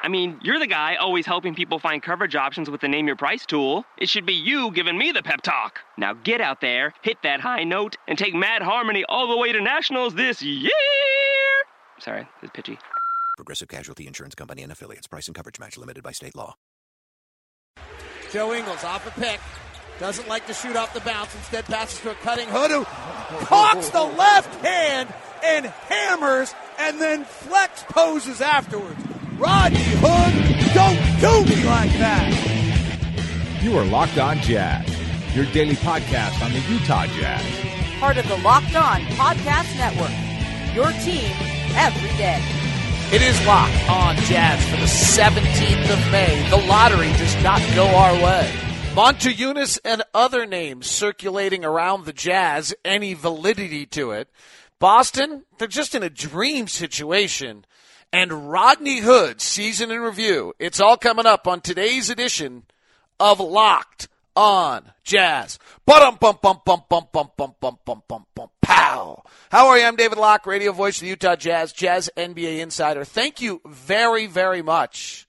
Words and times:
I 0.00 0.08
mean, 0.08 0.38
you're 0.42 0.60
the 0.60 0.66
guy 0.66 0.94
always 0.96 1.26
helping 1.26 1.54
people 1.54 1.78
find 1.78 2.02
coverage 2.02 2.36
options 2.36 2.70
with 2.70 2.80
the 2.80 2.88
Name 2.88 3.06
Your 3.06 3.16
Price 3.16 3.44
tool. 3.44 3.84
It 3.98 4.08
should 4.08 4.26
be 4.26 4.34
you 4.34 4.70
giving 4.70 4.96
me 4.96 5.10
the 5.10 5.22
pep 5.22 5.42
talk. 5.42 5.80
Now 5.96 6.14
get 6.14 6.40
out 6.40 6.60
there, 6.60 6.94
hit 7.02 7.18
that 7.24 7.40
high 7.40 7.64
note, 7.64 7.96
and 8.06 8.16
take 8.16 8.34
Mad 8.34 8.62
Harmony 8.62 9.04
all 9.08 9.28
the 9.28 9.36
way 9.36 9.50
to 9.52 9.60
nationals 9.60 10.14
this 10.14 10.40
year. 10.40 10.70
Sorry, 11.98 12.28
it's 12.42 12.52
pitchy. 12.52 12.78
Progressive 13.36 13.68
Casualty 13.68 14.06
Insurance 14.06 14.34
Company 14.34 14.62
and 14.62 14.70
affiliates. 14.70 15.08
Price 15.08 15.26
and 15.26 15.34
coverage 15.34 15.58
match 15.58 15.76
limited 15.76 16.04
by 16.04 16.12
state 16.12 16.36
law. 16.36 16.54
Joe 18.32 18.52
Ingles 18.54 18.84
off 18.84 19.06
a 19.06 19.20
pick. 19.20 19.40
Doesn't 19.98 20.28
like 20.28 20.46
to 20.46 20.54
shoot 20.54 20.76
off 20.76 20.94
the 20.94 21.00
bounce. 21.00 21.34
Instead, 21.34 21.64
passes 21.64 22.00
to 22.00 22.12
a 22.12 22.14
cutting 22.14 22.48
hood 22.48 22.70
who 22.70 22.84
cocks 23.46 23.88
the 23.90 24.02
left 24.02 24.64
hand 24.64 25.12
and 25.42 25.66
hammers 25.66 26.54
and 26.78 27.00
then 27.00 27.24
flex 27.24 27.82
poses 27.88 28.40
afterwards. 28.40 29.07
Rodney 29.38 29.78
Hood, 30.02 30.74
don't 30.74 30.98
do 31.20 31.48
me 31.48 31.64
like 31.64 31.92
that. 31.98 33.62
You 33.62 33.78
are 33.78 33.84
Locked 33.84 34.18
On 34.18 34.36
Jazz, 34.38 34.84
your 35.32 35.44
daily 35.52 35.76
podcast 35.76 36.42
on 36.42 36.52
the 36.52 36.58
Utah 36.58 37.06
Jazz. 37.06 38.00
Part 38.00 38.16
of 38.16 38.26
the 38.26 38.36
Locked 38.38 38.74
On 38.74 39.00
Podcast 39.14 39.76
Network. 39.76 40.10
Your 40.74 40.90
team 41.04 41.30
every 41.76 42.18
day. 42.18 42.42
It 43.14 43.22
is 43.22 43.46
locked 43.46 43.88
on 43.88 44.16
Jazz 44.16 44.60
for 44.64 44.76
the 44.76 44.86
17th 44.86 45.92
of 45.92 46.10
May. 46.10 46.50
The 46.50 46.66
lottery 46.66 47.12
does 47.12 47.40
not 47.44 47.60
go 47.76 47.86
our 47.86 48.14
way. 48.14 48.52
Monta 48.94 49.80
and 49.84 50.02
other 50.12 50.46
names 50.46 50.88
circulating 50.88 51.64
around 51.64 52.06
the 52.06 52.12
Jazz, 52.12 52.74
any 52.84 53.14
validity 53.14 53.86
to 53.86 54.10
it. 54.10 54.28
Boston, 54.80 55.44
they're 55.58 55.68
just 55.68 55.94
in 55.94 56.02
a 56.02 56.10
dream 56.10 56.66
situation. 56.66 57.64
And 58.12 58.50
Rodney 58.50 59.00
Hood, 59.00 59.42
season 59.42 59.90
in 59.90 60.00
review. 60.00 60.54
It's 60.58 60.80
all 60.80 60.96
coming 60.96 61.26
up 61.26 61.46
on 61.46 61.60
today's 61.60 62.08
edition 62.08 62.64
of 63.20 63.38
Locked 63.38 64.08
on 64.34 64.92
Jazz. 65.04 65.58
Bum 65.84 66.16
bum 66.18 66.38
bum 66.40 66.62
bum 66.64 66.82
bum 66.88 67.06
bum 67.12 67.30
bum 67.36 67.54
bum 67.60 67.78
bum 67.84 68.02
bum 68.08 68.26
bum 68.34 68.48
pow. 68.62 69.22
How 69.50 69.68
are 69.68 69.78
you? 69.78 69.84
I'm 69.84 69.96
David 69.96 70.16
Locke, 70.16 70.46
radio 70.46 70.72
voice 70.72 70.96
of 70.96 71.02
the 71.02 71.08
Utah 71.08 71.36
Jazz, 71.36 71.74
Jazz 71.74 72.08
NBA 72.16 72.60
insider. 72.60 73.04
Thank 73.04 73.42
you 73.42 73.60
very, 73.66 74.26
very 74.26 74.62
much 74.62 75.28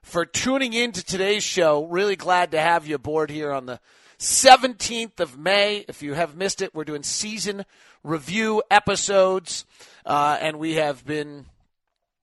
for 0.00 0.24
tuning 0.24 0.72
in 0.72 0.92
to 0.92 1.04
today's 1.04 1.42
show. 1.42 1.84
Really 1.84 2.16
glad 2.16 2.52
to 2.52 2.60
have 2.60 2.86
you 2.86 2.94
aboard 2.94 3.30
here 3.30 3.50
on 3.50 3.66
the 3.66 3.80
17th 4.20 5.18
of 5.18 5.36
May. 5.36 5.84
If 5.88 6.00
you 6.00 6.14
have 6.14 6.36
missed 6.36 6.62
it, 6.62 6.76
we're 6.76 6.84
doing 6.84 7.02
season 7.02 7.64
review 8.04 8.62
episodes, 8.70 9.64
uh, 10.06 10.38
and 10.40 10.60
we 10.60 10.74
have 10.74 11.04
been 11.04 11.46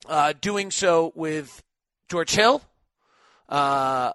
uh, 0.07 0.33
doing 0.39 0.71
so 0.71 1.11
with 1.15 1.63
George 2.09 2.33
Hill. 2.33 2.61
Uh, 3.49 4.13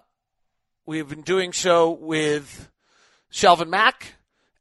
We've 0.85 1.07
been 1.07 1.21
doing 1.21 1.53
so 1.53 1.91
with 1.91 2.69
Shelvin 3.31 3.69
Mack 3.69 4.15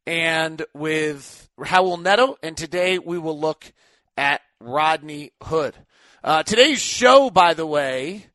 and 0.06 0.64
with 0.72 1.50
Raul 1.58 2.00
Neto, 2.00 2.38
and 2.44 2.56
today 2.56 3.00
we 3.00 3.18
will 3.18 3.36
look 3.36 3.72
at 4.16 4.40
Rodney 4.60 5.32
Hood. 5.42 5.74
Uh, 6.22 6.44
today's 6.44 6.80
show, 6.80 7.28
by 7.28 7.54
the 7.54 7.66
way, 7.66 8.26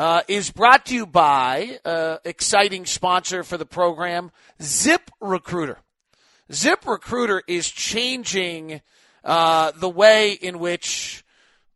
uh, 0.00 0.22
is 0.26 0.50
brought 0.50 0.86
to 0.86 0.96
you 0.96 1.06
by 1.06 1.78
uh, 1.84 2.16
exciting 2.24 2.86
sponsor 2.86 3.44
for 3.44 3.56
the 3.56 3.64
program, 3.64 4.32
Zip 4.60 5.08
Recruiter. 5.20 5.78
ZipRecruiter 6.50 7.42
is 7.46 7.70
changing 7.70 8.80
uh, 9.22 9.70
the 9.76 9.88
way 9.88 10.32
in 10.32 10.58
which 10.58 11.22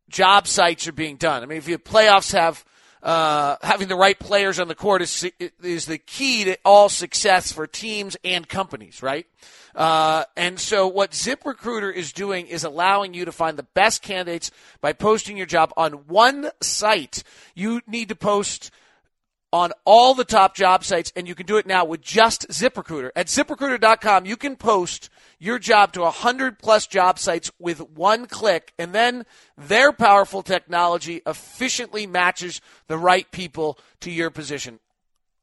job 0.09 0.47
sites 0.47 0.87
are 0.87 0.93
being 0.93 1.17
done. 1.17 1.43
I 1.43 1.47
mean, 1.47 1.59
if 1.59 1.69
you 1.69 1.79
playoffs 1.79 2.33
have 2.33 2.65
uh, 3.03 3.57
having 3.63 3.89
the 3.89 3.97
right 3.97 4.19
players 4.19 4.61
on 4.61 4.69
the 4.69 4.75
court 4.75 5.03
is 5.03 5.29
is 5.63 5.87
the 5.87 5.99
key 5.99 6.45
to 6.45 6.57
all 6.65 6.89
success 6.89 7.51
for 7.51 7.67
teams 7.67 8.17
and 8.25 8.49
companies, 8.49 9.03
right? 9.03 9.27
Uh, 9.75 10.25
and 10.37 10.61
so 10.61 10.87
what 10.87 11.13
ZipRecruiter 11.13 11.93
is 11.93 12.13
doing 12.13 12.47
is 12.47 12.63
allowing 12.63 13.15
you 13.15 13.25
to 13.25 13.33
find 13.33 13.59
the 13.59 13.67
best 13.75 14.03
candidates 14.03 14.51
by 14.81 14.93
posting 14.93 15.37
your 15.37 15.47
job 15.47 15.73
on 15.77 15.93
one 16.07 16.51
site. 16.61 17.23
You 17.55 17.81
need 17.87 18.11
to 18.11 18.15
post 18.15 18.71
on 19.53 19.73
all 19.85 20.15
the 20.15 20.25
top 20.25 20.55
job 20.55 20.85
sites, 20.85 21.13
and 21.15 21.29
you 21.29 21.35
can 21.35 21.47
do 21.47 21.59
it 21.59 21.67
now 21.67 21.85
with 21.85 22.01
just 22.01 22.49
ZipRecruiter. 22.49 23.11
At 23.15 23.27
ziprecruiter.com, 23.27 24.25
you 24.25 24.37
can 24.37 24.57
post 24.57 25.11
your 25.39 25.59
job 25.59 25.93
to 25.93 26.01
100 26.01 26.59
plus 26.59 26.87
job 26.87 27.19
sites 27.19 27.51
with 27.59 27.81
one 27.91 28.27
click, 28.27 28.73
and 28.79 28.95
then 28.95 29.27
their 29.59 29.93
powerful 29.93 30.43
technology 30.43 31.21
efficiently 31.27 32.07
matches 32.07 32.61
the 32.87 32.97
right 32.97 33.31
people 33.31 33.79
to 34.01 34.11
your 34.11 34.31
position. 34.31 34.81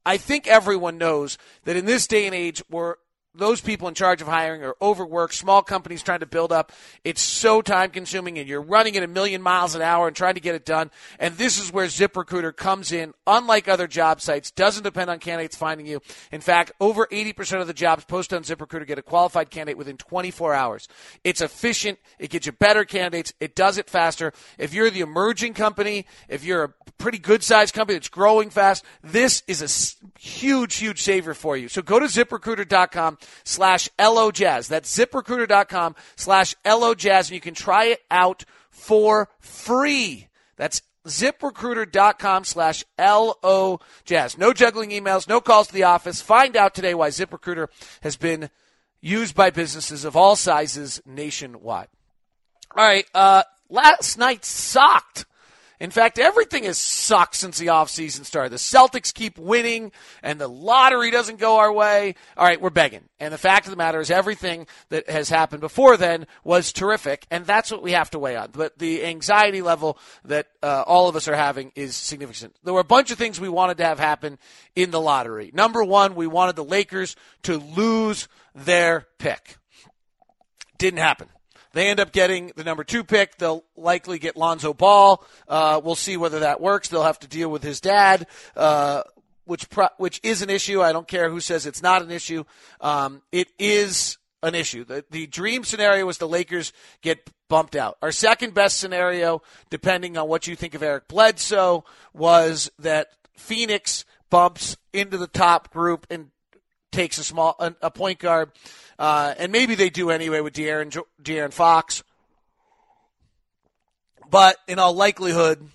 I 0.05 0.17
think 0.17 0.47
everyone 0.47 0.97
knows 0.97 1.37
that 1.65 1.75
in 1.75 1.85
this 1.85 2.07
day 2.07 2.25
and 2.25 2.33
age, 2.33 2.63
we're 2.69 2.95
those 3.35 3.61
people 3.61 3.87
in 3.87 3.93
charge 3.93 4.21
of 4.21 4.27
hiring 4.27 4.63
are 4.63 4.75
overworked, 4.81 5.35
small 5.35 5.61
companies 5.61 6.01
trying 6.01 6.19
to 6.21 6.25
build 6.25 6.51
up. 6.51 6.71
It's 7.03 7.21
so 7.21 7.61
time 7.61 7.91
consuming 7.91 8.39
and 8.39 8.47
you're 8.47 8.61
running 8.61 8.97
at 8.97 9.03
a 9.03 9.07
million 9.07 9.41
miles 9.41 9.75
an 9.75 9.83
hour 9.83 10.07
and 10.07 10.15
trying 10.15 10.33
to 10.33 10.39
get 10.39 10.55
it 10.55 10.65
done. 10.65 10.89
And 11.19 11.37
this 11.37 11.61
is 11.61 11.71
where 11.71 11.85
ZipRecruiter 11.85 12.55
comes 12.55 12.91
in. 12.91 13.13
Unlike 13.27 13.67
other 13.67 13.87
job 13.87 14.19
sites, 14.19 14.49
doesn't 14.49 14.83
depend 14.83 15.11
on 15.11 15.19
candidates 15.19 15.55
finding 15.55 15.85
you. 15.85 16.01
In 16.31 16.41
fact, 16.41 16.71
over 16.79 17.05
80% 17.05 17.61
of 17.61 17.67
the 17.67 17.73
jobs 17.73 18.03
posted 18.05 18.37
on 18.37 18.43
ZipRecruiter 18.43 18.87
get 18.87 18.97
a 18.97 19.03
qualified 19.03 19.51
candidate 19.51 19.77
within 19.77 19.97
24 19.97 20.55
hours. 20.55 20.87
It's 21.23 21.41
efficient. 21.41 21.99
It 22.17 22.31
gets 22.31 22.47
you 22.47 22.51
better 22.51 22.83
candidates. 22.83 23.33
It 23.39 23.55
does 23.55 23.77
it 23.77 23.89
faster. 23.89 24.33
If 24.57 24.73
you're 24.73 24.89
the 24.89 25.01
emerging 25.01 25.53
company, 25.53 26.07
if 26.27 26.43
you're 26.43 26.63
a 26.63 26.73
pretty 26.97 27.19
good 27.19 27.43
sized 27.43 27.75
company 27.75 27.95
that's 27.95 28.09
growing 28.09 28.49
fast, 28.49 28.83
this 29.03 29.43
is 29.47 29.61
a 29.61 30.19
huge, 30.19 30.75
huge 30.77 31.03
saver 31.03 31.35
for 31.35 31.55
you. 31.55 31.67
So 31.67 31.83
go 31.83 31.99
to 31.99 32.07
ziprecruiter.com 32.07 33.18
slash 33.43 33.89
LOJazz. 33.97 34.67
That's 34.67 34.95
ziprecruiter.com 34.97 35.95
slash 36.15 36.55
LOJazz, 36.65 37.27
and 37.27 37.31
you 37.31 37.41
can 37.41 37.53
try 37.53 37.85
it 37.85 38.01
out 38.09 38.45
for 38.69 39.29
free. 39.39 40.27
That's 40.55 40.81
ziprecruiter.com 41.05 42.43
slash 42.43 42.83
LOJazz. 42.97 44.37
No 44.37 44.53
juggling 44.53 44.91
emails, 44.91 45.27
no 45.27 45.41
calls 45.41 45.67
to 45.67 45.73
the 45.73 45.83
office. 45.83 46.21
Find 46.21 46.55
out 46.55 46.75
today 46.75 46.93
why 46.93 47.09
ZipRecruiter 47.09 47.67
has 48.01 48.17
been 48.17 48.49
used 49.01 49.35
by 49.35 49.49
businesses 49.49 50.03
of 50.03 50.15
all 50.15 50.35
sizes 50.35 51.01
nationwide. 51.05 51.87
All 52.75 52.85
right, 52.85 53.05
uh, 53.13 53.43
last 53.69 54.17
night 54.17 54.45
sucked. 54.45 55.25
In 55.79 55.91
fact, 55.91 56.19
everything 56.19 56.65
has 56.65 56.77
sucked 56.77 57.35
since 57.35 57.57
the 57.57 57.67
offseason 57.67 58.25
started. 58.25 58.51
The 58.51 58.57
Celtics 58.57 59.13
keep 59.13 59.37
winning, 59.37 59.93
and 60.21 60.39
the 60.39 60.49
lottery 60.49 61.09
doesn't 61.09 61.39
go 61.39 61.57
our 61.57 61.71
way. 61.71 62.15
All 62.35 62.45
right, 62.45 62.59
we're 62.59 62.69
begging. 62.69 63.05
And 63.17 63.33
the 63.33 63.37
fact 63.37 63.65
of 63.65 63.71
the 63.71 63.77
matter 63.77 64.01
is, 64.01 64.11
everything 64.11 64.67
that 64.89 65.09
has 65.09 65.29
happened 65.29 65.61
before 65.61 65.95
then 65.95 66.27
was 66.43 66.73
terrific, 66.73 67.25
and 67.31 67.45
that's 67.45 67.71
what 67.71 67.81
we 67.81 67.93
have 67.93 68.09
to 68.11 68.19
weigh 68.19 68.35
on. 68.35 68.49
But 68.51 68.77
the 68.77 69.05
anxiety 69.05 69.61
level 69.61 69.97
that 70.25 70.47
uh, 70.61 70.83
all 70.85 71.07
of 71.07 71.15
us 71.15 71.29
are 71.29 71.35
having 71.35 71.71
is 71.75 71.95
significant. 71.95 72.57
There 72.63 72.73
were 72.73 72.81
a 72.81 72.83
bunch 72.83 73.11
of 73.11 73.17
things 73.17 73.39
we 73.39 73.47
wanted 73.47 73.77
to 73.77 73.85
have 73.85 73.99
happen 73.99 74.37
in 74.75 74.91
the 74.91 74.99
lottery. 74.99 75.49
Number 75.53 75.81
one, 75.81 76.13
we 76.15 76.27
wanted 76.27 76.57
the 76.57 76.63
Lakers 76.65 77.15
to 77.43 77.57
lose 77.57 78.27
their 78.53 79.07
pick. 79.17 79.55
Didn't 80.77 80.99
happen. 80.99 81.29
They 81.73 81.87
end 81.87 81.99
up 81.99 82.11
getting 82.11 82.51
the 82.55 82.63
number 82.63 82.83
two 82.83 83.03
pick. 83.03 83.37
They'll 83.37 83.63
likely 83.75 84.19
get 84.19 84.35
Lonzo 84.35 84.73
Ball. 84.73 85.23
Uh, 85.47 85.79
we'll 85.83 85.95
see 85.95 86.17
whether 86.17 86.39
that 86.39 86.61
works. 86.61 86.89
They'll 86.89 87.03
have 87.03 87.19
to 87.19 87.27
deal 87.27 87.49
with 87.49 87.63
his 87.63 87.79
dad, 87.79 88.27
uh, 88.55 89.03
which 89.45 89.69
pro- 89.69 89.89
which 89.97 90.19
is 90.23 90.41
an 90.41 90.49
issue. 90.49 90.81
I 90.81 90.91
don't 90.91 91.07
care 91.07 91.29
who 91.29 91.39
says 91.39 91.65
it's 91.65 91.83
not 91.83 92.01
an 92.01 92.11
issue. 92.11 92.43
Um, 92.81 93.21
it 93.31 93.49
is 93.59 94.17
an 94.41 94.55
issue. 94.55 94.85
The, 94.85 95.05
the 95.11 95.27
dream 95.27 95.63
scenario 95.63 96.05
was 96.05 96.17
the 96.17 96.27
Lakers 96.27 96.73
get 97.01 97.29
bumped 97.49 97.75
out. 97.75 97.97
Our 98.01 98.11
second 98.11 98.53
best 98.53 98.79
scenario, 98.79 99.41
depending 99.69 100.17
on 100.17 100.27
what 100.27 100.47
you 100.47 100.55
think 100.55 100.75
of 100.75 100.83
Eric 100.83 101.07
Bledsoe, 101.07 101.83
was 102.13 102.71
that 102.79 103.09
Phoenix 103.33 104.05
bumps 104.29 104.77
into 104.93 105.17
the 105.17 105.27
top 105.27 105.71
group 105.73 106.07
and 106.09 106.29
takes 106.91 107.17
a 107.17 107.23
small 107.23 107.55
a, 107.59 107.91
point 107.91 108.19
guard, 108.19 108.51
uh, 108.97 109.33
and 109.37 109.51
maybe 109.51 109.75
they 109.75 109.89
do 109.89 110.09
anyway 110.09 110.41
with 110.41 110.53
De'Aaron 110.53 111.03
De'Aaron 111.21 111.53
Fox. 111.53 112.03
But 114.29 114.57
in 114.67 114.77
all 114.77 114.93
likelihood, 114.93 115.67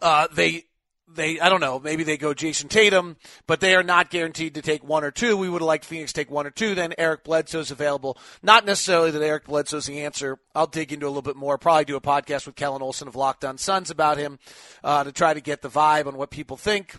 uh, 0.00 0.28
they 0.32 0.64
they 1.08 1.40
I 1.40 1.48
don't 1.48 1.60
know 1.60 1.78
maybe 1.78 2.04
they 2.04 2.16
go 2.16 2.34
Jayson 2.34 2.68
Tatum, 2.68 3.16
but 3.46 3.60
they 3.60 3.74
are 3.74 3.82
not 3.82 4.10
guaranteed 4.10 4.54
to 4.54 4.62
take 4.62 4.84
one 4.84 5.04
or 5.04 5.10
two. 5.10 5.36
We 5.36 5.48
would 5.48 5.62
have 5.62 5.66
liked 5.66 5.84
Phoenix 5.84 6.12
to 6.12 6.20
take 6.20 6.30
one 6.30 6.46
or 6.46 6.50
two. 6.50 6.74
Then 6.74 6.94
Eric 6.98 7.24
Bledsoe's 7.24 7.70
available. 7.70 8.18
Not 8.42 8.64
necessarily 8.64 9.10
that 9.10 9.22
Eric 9.22 9.46
Bledsoe's 9.46 9.86
the 9.86 10.02
answer. 10.02 10.38
I'll 10.54 10.66
dig 10.66 10.92
into 10.92 11.06
a 11.06 11.08
little 11.08 11.22
bit 11.22 11.36
more. 11.36 11.58
Probably 11.58 11.84
do 11.84 11.96
a 11.96 12.00
podcast 12.00 12.46
with 12.46 12.56
Kellen 12.56 12.82
Olson 12.82 13.08
of 13.08 13.16
Locked 13.16 13.44
On 13.44 13.58
Suns 13.58 13.90
about 13.90 14.18
him 14.18 14.38
uh, 14.84 15.04
to 15.04 15.12
try 15.12 15.34
to 15.34 15.40
get 15.40 15.62
the 15.62 15.70
vibe 15.70 16.06
on 16.06 16.16
what 16.16 16.30
people 16.30 16.56
think, 16.56 16.96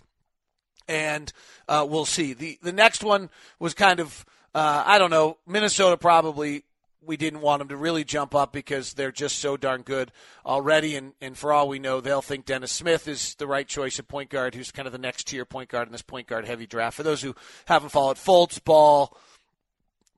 and 0.88 1.32
uh, 1.68 1.86
we'll 1.88 2.04
see. 2.04 2.32
the 2.32 2.58
The 2.62 2.72
next 2.72 3.04
one 3.04 3.30
was 3.58 3.74
kind 3.74 4.00
of. 4.00 4.24
Uh, 4.54 4.82
I 4.84 4.98
don't 4.98 5.10
know. 5.10 5.36
Minnesota 5.46 5.98
probably 5.98 6.64
we 7.08 7.16
didn't 7.16 7.40
want 7.40 7.60
them 7.60 7.68
to 7.68 7.76
really 7.76 8.04
jump 8.04 8.34
up 8.34 8.52
because 8.52 8.92
they're 8.92 9.10
just 9.10 9.38
so 9.38 9.56
darn 9.56 9.82
good 9.82 10.12
already. 10.44 10.94
And, 10.94 11.14
and 11.20 11.36
for 11.36 11.52
all 11.52 11.68
we 11.68 11.78
know, 11.78 12.00
they'll 12.00 12.22
think 12.22 12.44
Dennis 12.44 12.70
Smith 12.70 13.08
is 13.08 13.34
the 13.36 13.46
right 13.46 13.66
choice 13.66 13.98
at 13.98 14.08
point 14.08 14.30
guard, 14.30 14.54
who's 14.54 14.70
kind 14.70 14.86
of 14.86 14.92
the 14.92 14.98
next 14.98 15.26
tier 15.28 15.44
point 15.44 15.70
guard 15.70 15.88
in 15.88 15.92
this 15.92 16.02
point 16.02 16.26
guard 16.26 16.44
heavy 16.44 16.66
draft. 16.66 16.96
For 16.96 17.02
those 17.02 17.22
who 17.22 17.34
haven't 17.66 17.90
followed, 17.90 18.18
Fultz, 18.18 18.62
Ball, 18.62 19.16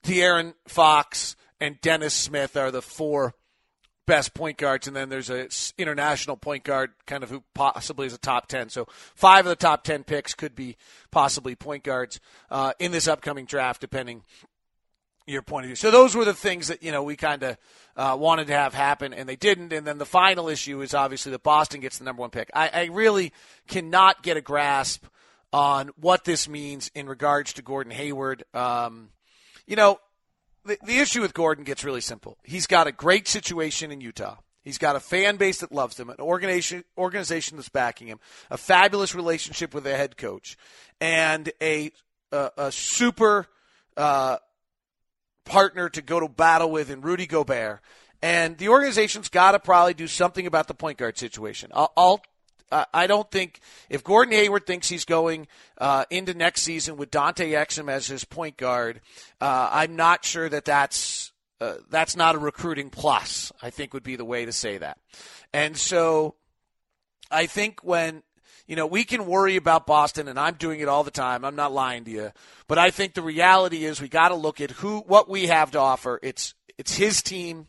De'Aaron 0.03 0.55
Fox, 0.67 1.37
and 1.61 1.81
Dennis 1.81 2.15
Smith 2.15 2.57
are 2.57 2.71
the 2.71 2.83
four 2.83 3.35
best 4.11 4.35
point 4.35 4.59
guards, 4.59 4.89
and 4.89 4.97
then 4.97 5.09
there's 5.09 5.31
a 5.31 5.49
international 5.81 6.37
point 6.37 6.65
guard 6.65 6.91
kind 7.07 7.23
of 7.23 7.31
who 7.31 7.45
possibly 7.55 8.09
is 8.09 8.13
a 8.13 8.19
top 8.19 8.49
ten. 8.49 8.69
So 8.69 8.89
five 9.15 9.47
of 9.47 9.51
the 9.51 9.55
top 9.55 9.85
ten 9.85 10.03
picks 10.03 10.35
could 10.35 10.57
be 10.57 10.77
possibly 11.13 11.55
point 11.55 11.85
guards 11.85 12.19
uh, 12.51 12.73
in 12.81 12.91
this 12.91 13.07
upcoming 13.07 13.45
draft, 13.45 13.81
depending 13.81 14.25
your 15.29 15.43
point 15.43 15.65
of 15.65 15.69
view. 15.69 15.77
So 15.77 15.93
those 15.93 16.17
were 16.17 16.25
the 16.25 16.35
things 16.35 16.67
that 16.67 16.83
you 16.83 16.91
know 16.91 17.05
we 17.05 17.15
kind 17.15 17.45
of 17.45 17.57
uh, 17.97 18.17
wanted 18.19 18.49
to 18.49 18.53
have 18.53 18.75
happen, 18.75 19.15
and 19.15 19.29
they 19.29 19.37
didn't. 19.37 19.73
And 19.73 19.87
then 19.87 19.99
the 19.99 20.07
final 20.07 20.49
issue 20.49 20.81
is 20.81 20.93
obviously 20.93 21.31
that 21.31 21.45
Boston 21.45 21.81
gets 21.81 21.99
the 21.99 22.05
number 22.05 22.21
one 22.21 22.31
pick. 22.31 22.51
I, 22.53 22.69
I 22.69 22.85
really 22.87 23.33
cannot 23.69 24.25
get 24.25 24.37
a 24.37 24.41
grasp 24.41 25.05
on 25.53 25.91
what 26.01 26.25
this 26.25 26.49
means 26.49 26.91
in 26.97 27.07
regards 27.07 27.53
to 27.53 27.63
Gordon 27.63 27.93
Hayward. 27.93 28.43
Um, 28.55 29.11
you 29.69 29.77
know, 29.77 30.01
the, 30.71 30.79
the 30.85 30.99
issue 30.99 31.21
with 31.21 31.35
Gordon 31.35 31.65
gets 31.65 31.85
really 31.85 32.01
simple. 32.01 32.39
He's 32.43 32.67
got 32.67 32.87
a 32.87 32.93
great 32.93 33.27
situation 33.29 33.91
in 33.91 34.01
Utah. 34.01 34.37
He's 34.63 34.79
got 34.79 34.95
a 34.95 35.01
fan 35.01 35.37
base 35.37 35.61
that 35.61 35.73
loves 35.73 35.99
him, 35.99 36.11
an 36.11 36.21
organization 36.21 36.85
organization 36.97 37.57
that's 37.57 37.69
backing 37.69 38.09
him, 38.09 38.21
a 38.51 38.59
fabulous 38.59 39.15
relationship 39.15 39.75
with 39.75 39.85
the 39.85 39.97
head 39.97 40.17
coach, 40.17 40.57
and 41.01 41.51
a 41.61 41.93
a, 42.31 42.51
a 42.57 42.73
super 42.73 43.47
uh, 43.97 44.37
partner 45.45 45.89
to 45.89 46.03
go 46.03 46.21
to 46.21 46.29
battle 46.29 46.71
with 46.71 46.91
in 46.91 47.01
Rudy 47.01 47.27
Gobert. 47.27 47.81
And 48.23 48.59
the 48.59 48.69
organization's 48.69 49.31
got 49.31 49.53
to 49.53 49.59
probably 49.59 49.95
do 49.95 50.07
something 50.07 50.47
about 50.47 50.69
the 50.69 50.75
point 50.75 50.99
guard 50.99 51.17
situation. 51.17 51.71
I'll, 51.75 51.93
I'll 51.97 52.23
I 52.71 53.07
don't 53.07 53.31
think 53.31 53.61
if 53.89 54.05
Gordon 54.05 54.35
Hayward 54.35 54.67
thinks 54.67 54.89
he's 54.89 55.05
going 55.05 55.49
uh, 55.79 56.05
into 56.11 56.35
next 56.35 56.63
season 56.63 56.97
with 56.97 57.11
Dante 57.11 57.51
Exum 57.53 57.91
as 57.91 58.07
his 58.07 58.25
point 58.25 58.57
guard, 58.57 59.01
uh, 59.41 59.69
I'm 59.73 59.97
not 59.97 60.25
sure 60.25 60.49
that 60.49 60.65
that's 60.65 61.33
uh, 61.61 61.75
that's 61.91 62.17
not 62.17 62.35
a 62.35 62.39
recruiting 62.39 62.91
plus. 62.91 63.53
I 63.61 63.71
think 63.71 63.93
would 63.93 64.03
be 64.03 64.17
the 64.17 64.25
way 64.25 64.45
to 64.45 64.53
say 64.53 64.79
that. 64.79 64.99
And 65.53 65.77
so, 65.77 66.37
I 67.31 67.47
think 67.47 67.81
when 67.83 68.23
you 68.71 68.77
know, 68.77 68.87
we 68.87 69.03
can 69.03 69.27
worry 69.27 69.57
about 69.57 69.85
Boston, 69.85 70.29
and 70.29 70.39
I'm 70.39 70.55
doing 70.55 70.79
it 70.79 70.87
all 70.87 71.03
the 71.03 71.11
time. 71.11 71.45
I'm 71.45 71.57
not 71.57 71.73
lying 71.73 72.05
to 72.05 72.11
you, 72.13 72.31
but 72.69 72.79
I 72.79 72.93
think 72.93 73.15
the 73.15 73.23
reality 73.23 73.85
is 73.85 74.01
we 74.01 74.07
got 74.09 74.29
to 74.29 74.37
look 74.37 74.61
at 74.61 74.71
who, 74.71 75.01
what 75.01 75.29
we 75.29 75.49
have 75.49 75.73
to 75.73 75.81
offer. 75.81 76.21
It's 76.23 76.55
it's 76.79 76.95
his 76.95 77.21
team. 77.21 77.67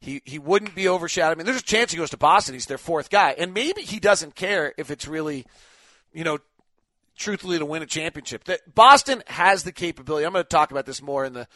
He 0.00 0.22
he 0.24 0.38
wouldn't 0.38 0.74
be 0.74 0.88
overshadowed. 0.88 1.32
I 1.32 1.34
mean, 1.36 1.46
there's 1.46 1.60
a 1.60 1.64
chance 1.64 1.92
he 1.92 1.98
goes 1.98 2.10
to 2.10 2.16
Boston. 2.16 2.54
He's 2.54 2.66
their 2.66 2.78
fourth 2.78 3.10
guy, 3.10 3.34
and 3.38 3.54
maybe 3.54 3.82
he 3.82 3.98
doesn't 3.98 4.34
care 4.34 4.72
if 4.76 4.90
it's 4.90 5.08
really, 5.08 5.46
you 6.12 6.24
know, 6.24 6.38
truthfully 7.16 7.58
to 7.58 7.66
win 7.66 7.82
a 7.82 7.86
championship. 7.86 8.44
That 8.44 8.74
Boston 8.74 9.22
has 9.26 9.62
the 9.62 9.72
capability. 9.72 10.26
I'm 10.26 10.32
going 10.32 10.44
to 10.44 10.48
talk 10.48 10.70
about 10.70 10.86
this 10.86 11.02
more 11.02 11.24
in 11.24 11.32
the 11.32 11.48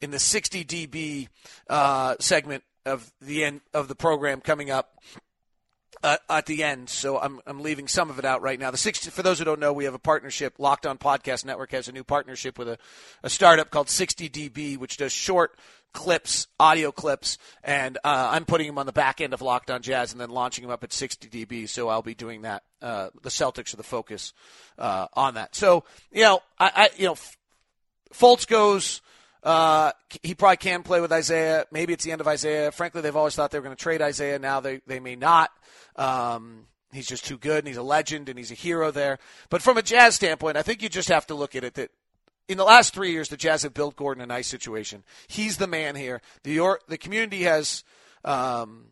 in 0.00 0.10
the 0.10 0.18
60dB 0.18 1.28
uh, 1.68 2.14
segment 2.20 2.64
of 2.86 3.12
the 3.20 3.44
end 3.44 3.60
of 3.74 3.88
the 3.88 3.94
program 3.94 4.40
coming 4.40 4.70
up 4.70 4.98
uh, 6.02 6.16
at 6.28 6.46
the 6.46 6.62
end, 6.62 6.88
so 6.88 7.18
I'm, 7.18 7.40
I'm 7.46 7.60
leaving 7.60 7.88
some 7.88 8.10
of 8.10 8.18
it 8.18 8.24
out 8.24 8.42
right 8.42 8.58
now. 8.58 8.70
The 8.70 8.76
60, 8.76 9.10
for 9.10 9.22
those 9.22 9.38
who 9.38 9.44
don't 9.44 9.60
know, 9.60 9.72
we 9.72 9.84
have 9.84 9.94
a 9.94 9.98
partnership. 9.98 10.54
Locked 10.58 10.86
On 10.86 10.98
Podcast 10.98 11.44
Network 11.44 11.72
has 11.72 11.88
a 11.88 11.92
new 11.92 12.04
partnership 12.04 12.58
with 12.58 12.68
a, 12.68 12.78
a 13.22 13.30
startup 13.30 13.70
called 13.70 13.88
60dB, 13.88 14.76
which 14.78 14.96
does 14.96 15.12
short 15.12 15.56
clips, 15.92 16.46
audio 16.60 16.92
clips, 16.92 17.38
and 17.64 17.98
uh, 18.04 18.30
I'm 18.32 18.44
putting 18.44 18.66
them 18.66 18.78
on 18.78 18.86
the 18.86 18.92
back 18.92 19.20
end 19.20 19.32
of 19.32 19.42
Locked 19.42 19.70
On 19.70 19.82
Jazz 19.82 20.12
and 20.12 20.20
then 20.20 20.30
launching 20.30 20.62
them 20.62 20.70
up 20.70 20.84
at 20.84 20.90
60dB. 20.90 21.68
So 21.68 21.88
I'll 21.88 22.02
be 22.02 22.14
doing 22.14 22.42
that. 22.42 22.62
Uh, 22.80 23.08
the 23.22 23.30
Celtics 23.30 23.74
are 23.74 23.78
the 23.78 23.82
focus 23.82 24.32
uh, 24.78 25.08
on 25.14 25.34
that. 25.34 25.54
So 25.54 25.84
you 26.12 26.22
know, 26.22 26.40
I, 26.58 26.70
I 26.74 26.90
you 26.96 27.06
know, 27.06 27.16
Fultz 28.12 28.46
goes. 28.46 29.00
Uh, 29.42 29.92
he 30.22 30.34
probably 30.34 30.56
can 30.56 30.82
play 30.82 31.00
with 31.00 31.12
Isaiah. 31.12 31.64
Maybe 31.70 31.92
it's 31.92 32.04
the 32.04 32.12
end 32.12 32.20
of 32.20 32.28
Isaiah. 32.28 32.72
Frankly, 32.72 33.00
they've 33.00 33.14
always 33.14 33.34
thought 33.34 33.50
they 33.50 33.58
were 33.58 33.64
going 33.64 33.76
to 33.76 33.82
trade 33.82 34.02
Isaiah. 34.02 34.38
Now 34.38 34.60
they, 34.60 34.80
they 34.86 35.00
may 35.00 35.16
not. 35.16 35.50
Um, 35.96 36.66
he's 36.92 37.06
just 37.06 37.24
too 37.24 37.38
good, 37.38 37.58
and 37.58 37.68
he's 37.68 37.76
a 37.76 37.82
legend, 37.82 38.28
and 38.28 38.38
he's 38.38 38.50
a 38.50 38.54
hero 38.54 38.90
there. 38.90 39.18
But 39.50 39.62
from 39.62 39.78
a 39.78 39.82
Jazz 39.82 40.14
standpoint, 40.14 40.56
I 40.56 40.62
think 40.62 40.82
you 40.82 40.88
just 40.88 41.08
have 41.08 41.26
to 41.28 41.34
look 41.34 41.54
at 41.54 41.64
it 41.64 41.74
that 41.74 41.90
in 42.48 42.56
the 42.56 42.64
last 42.64 42.94
three 42.94 43.12
years, 43.12 43.28
the 43.28 43.36
Jazz 43.36 43.62
have 43.62 43.74
built 43.74 43.96
Gordon 43.96 44.22
a 44.22 44.26
nice 44.26 44.48
situation. 44.48 45.04
He's 45.28 45.58
the 45.58 45.66
man 45.66 45.94
here. 45.96 46.20
The 46.44 46.78
the 46.88 46.98
community 46.98 47.42
has 47.42 47.84
um, 48.24 48.86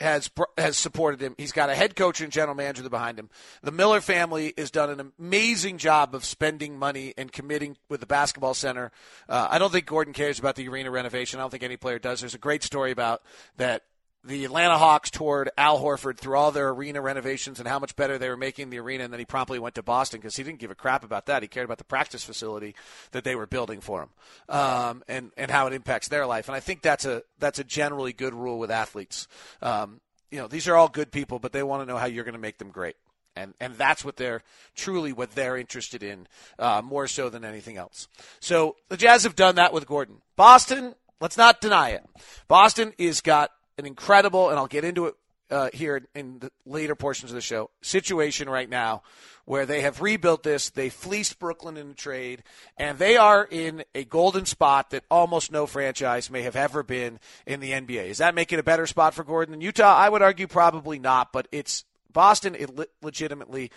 has 0.00 0.30
has 0.58 0.76
supported 0.76 1.20
him. 1.20 1.34
He's 1.38 1.52
got 1.52 1.70
a 1.70 1.74
head 1.74 1.96
coach 1.96 2.20
and 2.20 2.30
general 2.30 2.54
manager 2.54 2.88
behind 2.88 3.18
him. 3.18 3.30
The 3.62 3.72
Miller 3.72 4.00
family 4.00 4.52
has 4.58 4.70
done 4.70 4.90
an 4.90 5.12
amazing 5.18 5.78
job 5.78 6.14
of 6.14 6.24
spending 6.24 6.78
money 6.78 7.14
and 7.16 7.32
committing 7.32 7.76
with 7.88 8.00
the 8.00 8.06
basketball 8.06 8.54
center. 8.54 8.92
Uh, 9.28 9.48
I 9.50 9.58
don't 9.58 9.72
think 9.72 9.86
Gordon 9.86 10.12
cares 10.12 10.38
about 10.38 10.56
the 10.56 10.68
arena 10.68 10.90
renovation. 10.90 11.40
I 11.40 11.42
don't 11.42 11.50
think 11.50 11.62
any 11.62 11.76
player 11.76 11.98
does. 11.98 12.20
There's 12.20 12.34
a 12.34 12.38
great 12.38 12.62
story 12.62 12.90
about 12.90 13.22
that 13.56 13.82
the 14.26 14.44
Atlanta 14.44 14.76
Hawks 14.76 15.10
toured 15.10 15.50
Al 15.56 15.80
Horford 15.80 16.18
through 16.18 16.36
all 16.36 16.50
their 16.50 16.70
arena 16.70 17.00
renovations 17.00 17.58
and 17.58 17.68
how 17.68 17.78
much 17.78 17.96
better 17.96 18.18
they 18.18 18.28
were 18.28 18.36
making 18.36 18.70
the 18.70 18.78
arena, 18.78 19.04
and 19.04 19.12
then 19.12 19.20
he 19.20 19.26
promptly 19.26 19.58
went 19.58 19.74
to 19.76 19.82
Boston 19.82 20.20
because 20.20 20.36
he 20.36 20.42
didn't 20.42 20.58
give 20.58 20.70
a 20.70 20.74
crap 20.74 21.04
about 21.04 21.26
that. 21.26 21.42
He 21.42 21.48
cared 21.48 21.64
about 21.64 21.78
the 21.78 21.84
practice 21.84 22.24
facility 22.24 22.74
that 23.12 23.24
they 23.24 23.34
were 23.34 23.46
building 23.46 23.80
for 23.80 24.02
him, 24.02 24.08
um, 24.48 25.02
and 25.08 25.30
and 25.36 25.50
how 25.50 25.66
it 25.66 25.72
impacts 25.72 26.08
their 26.08 26.26
life. 26.26 26.48
And 26.48 26.56
I 26.56 26.60
think 26.60 26.82
that's 26.82 27.04
a 27.04 27.22
that's 27.38 27.58
a 27.58 27.64
generally 27.64 28.12
good 28.12 28.34
rule 28.34 28.58
with 28.58 28.70
athletes. 28.70 29.28
Um, 29.62 30.00
you 30.30 30.38
know, 30.38 30.48
these 30.48 30.68
are 30.68 30.76
all 30.76 30.88
good 30.88 31.12
people, 31.12 31.38
but 31.38 31.52
they 31.52 31.62
want 31.62 31.82
to 31.82 31.86
know 31.86 31.98
how 31.98 32.06
you're 32.06 32.24
going 32.24 32.34
to 32.34 32.40
make 32.40 32.58
them 32.58 32.70
great. 32.70 32.96
And, 33.36 33.52
and 33.60 33.74
that's 33.74 34.04
what 34.04 34.16
they're 34.16 34.42
truly 34.74 35.12
what 35.12 35.32
they're 35.32 35.56
interested 35.56 36.02
in, 36.02 36.26
uh, 36.58 36.80
more 36.82 37.06
so 37.06 37.28
than 37.28 37.44
anything 37.44 37.76
else. 37.76 38.08
So 38.40 38.76
the 38.88 38.96
Jazz 38.96 39.24
have 39.24 39.36
done 39.36 39.56
that 39.56 39.74
with 39.74 39.86
Gordon. 39.86 40.22
Boston, 40.36 40.94
let's 41.20 41.36
not 41.36 41.60
deny 41.60 41.90
it. 41.90 42.04
Boston 42.48 42.94
is 42.96 43.20
got 43.20 43.50
an 43.78 43.86
incredible, 43.86 44.50
and 44.50 44.58
I'll 44.58 44.66
get 44.66 44.84
into 44.84 45.06
it 45.06 45.14
uh, 45.50 45.70
here 45.72 46.06
in 46.14 46.40
the 46.40 46.50
later 46.64 46.94
portions 46.94 47.30
of 47.30 47.34
the 47.34 47.40
show, 47.40 47.70
situation 47.80 48.48
right 48.48 48.68
now 48.68 49.02
where 49.46 49.64
they 49.64 49.80
have 49.80 50.02
rebuilt 50.02 50.42
this. 50.42 50.70
They 50.70 50.90
fleeced 50.90 51.38
Brooklyn 51.38 51.76
in 51.76 51.90
a 51.90 51.94
trade, 51.94 52.42
and 52.76 52.98
they 52.98 53.16
are 53.16 53.48
in 53.50 53.84
a 53.94 54.04
golden 54.04 54.44
spot 54.44 54.90
that 54.90 55.04
almost 55.10 55.50
no 55.50 55.66
franchise 55.66 56.30
may 56.30 56.42
have 56.42 56.56
ever 56.56 56.82
been 56.82 57.18
in 57.46 57.60
the 57.60 57.70
NBA. 57.70 58.06
Is 58.06 58.18
that 58.18 58.34
making 58.34 58.58
a 58.58 58.64
better 58.64 58.86
spot 58.86 59.14
for 59.14 59.24
Gordon 59.24 59.52
than 59.52 59.60
Utah? 59.60 59.96
I 59.96 60.08
would 60.08 60.20
argue 60.20 60.46
probably 60.48 60.98
not, 60.98 61.32
but 61.32 61.48
it's 61.50 61.84
Boston. 62.12 62.54
It 62.54 62.70
legitimately 63.02 63.70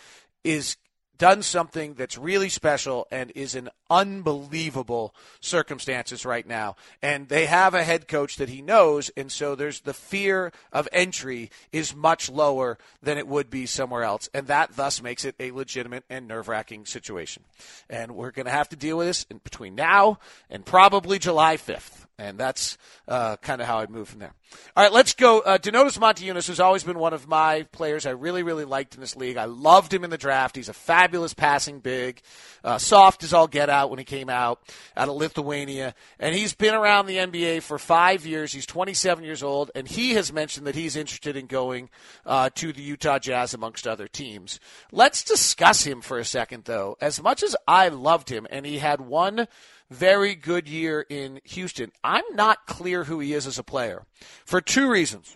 is 0.44 0.75
done 1.18 1.44
something 1.44 1.94
that's 1.94 2.18
really 2.18 2.50
special 2.50 3.08
and 3.12 3.32
is 3.36 3.53
in 3.53 3.70
unbelievable 3.89 5.13
circumstances 5.39 6.25
right 6.25 6.48
now. 6.48 6.75
And 7.01 7.27
they 7.29 7.46
have 7.46 7.74
a 7.74 7.84
head 7.84 8.08
coach 8.08 8.38
that 8.38 8.50
he 8.50 8.62
knows, 8.62 9.10
and 9.15 9.31
so 9.31 9.55
there's 9.55 9.81
the 9.81 9.93
fear 9.93 10.51
of 10.72 10.88
entry 10.91 11.51
is 11.72 11.96
much 11.96 12.29
lower 12.29 12.77
than 13.01 13.17
it 13.17 13.27
would 13.27 13.50
be 13.50 13.65
somewhere 13.65 14.03
else. 14.03 14.29
And 14.34 14.48
that 14.48 14.75
thus 14.75 15.01
makes 15.01 15.25
it 15.25 15.36
a 15.39 15.51
legitimate 15.51 16.03
and 16.10 16.27
nerve 16.27 16.48
wracking 16.48 16.86
situation. 16.86 17.43
And 17.89 18.15
we're 18.15 18.31
going 18.31 18.46
to 18.46 18.51
have 18.51 18.69
to 18.69 18.75
deal 18.75 18.98
with 18.98 19.08
this 19.08 19.24
between 19.25 19.75
now 19.75 20.19
and 20.50 20.65
probably 20.65 21.19
July 21.19 21.58
5th. 21.58 22.05
And 22.19 22.38
that's 22.38 22.77
uh, 23.08 23.38
kind 23.38 23.62
of 23.62 23.67
how 23.67 23.79
I'd 23.79 23.89
move 23.89 24.10
from 24.10 24.19
there. 24.19 24.34
All 24.75 24.84
right, 24.84 24.91
let's 24.91 25.13
go. 25.13 25.39
Uh, 25.39 25.58
Donatas 25.58 25.98
Motiejunas 25.98 26.48
has 26.50 26.60
always 26.60 26.84
been 26.84 27.00
one 27.00 27.13
of 27.13 27.29
my 27.29 27.63
players 27.72 28.05
I 28.05 28.10
really, 28.10 28.43
really 28.43 28.65
liked 28.65 28.93
in 28.93 29.00
this 29.00 29.15
league. 29.15 29.38
I 29.38 29.46
loved 29.46 29.93
him 29.93 30.03
in 30.03 30.10
the 30.10 30.17
draft. 30.17 30.58
He's 30.58 30.67
a 30.67 30.74
fabulous 30.74 31.34
passing 31.34 31.79
big, 31.79 32.22
uh, 32.62 32.77
soft 32.77 33.24
as 33.24 33.34
all 33.34 33.48
get 33.48 33.69
out 33.69 33.78
when 33.88 34.00
he 34.00 34.05
came 34.05 34.29
out 34.29 34.62
out 34.98 35.09
of 35.09 35.15
Lithuania. 35.15 35.93
And 36.19 36.36
he's 36.36 36.53
been 36.53 36.74
around 36.74 37.05
the 37.05 37.17
NBA 37.17 37.62
for 37.62 37.77
five 37.77 38.25
years. 38.25 38.51
He's 38.51 38.65
27 38.65 39.24
years 39.24 39.43
old, 39.43 39.71
and 39.75 39.88
he 39.88 40.13
has 40.13 40.33
mentioned 40.33 40.67
that 40.67 40.75
he's 40.75 40.95
interested 40.95 41.36
in 41.36 41.45
going 41.45 41.89
uh, 42.25 42.50
to 42.55 42.74
the 42.74 42.81
Utah 42.81 43.19
Jazz 43.19 43.53
amongst 43.53 43.88
other 43.88 44.07
teams. 44.07 44.59
Let's 44.91 45.24
discuss 45.24 45.83
him 45.83 46.01
for 46.01 46.17
a 46.17 46.25
second, 46.25 46.65
though. 46.65 46.98
As 47.00 47.21
much 47.21 47.43
as 47.43 47.55
I 47.67 47.89
loved 47.89 48.29
him, 48.29 48.48
and 48.50 48.65
he 48.65 48.79
had 48.79 49.01
one– 49.01 49.48
very 49.89 50.36
good 50.36 50.67
year 50.67 51.05
in 51.09 51.41
Houston. 51.45 51.91
I'm 52.03 52.24
not 52.33 52.65
clear 52.67 53.05
who 53.05 53.19
he 53.19 53.33
is 53.33 53.48
as 53.48 53.57
a 53.57 53.63
player 53.63 54.05
for 54.45 54.62
two 54.62 54.89
reasons. 54.89 55.36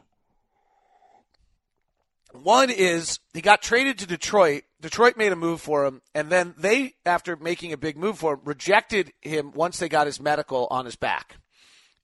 One 2.34 2.72
is 2.72 3.20
he 3.34 3.42
got 3.42 3.62
traded 3.62 4.00
to 4.00 4.08
Detroit. 4.08 4.64
Detroit 4.82 5.18
made 5.18 5.32
a 5.32 5.36
move 5.36 5.62
for 5.62 5.86
him, 5.86 6.02
and 6.16 6.30
then 6.30 6.56
they, 6.58 6.96
after 7.06 7.36
making 7.36 7.72
a 7.72 7.78
big 7.78 7.96
move 7.96 8.18
for 8.18 8.34
him, 8.34 8.42
rejected 8.44 9.14
him 9.22 9.52
once 9.54 9.78
they 9.78 9.88
got 9.88 10.08
his 10.08 10.20
medical 10.20 10.68
on 10.72 10.86
his 10.86 10.96
back. 10.96 11.38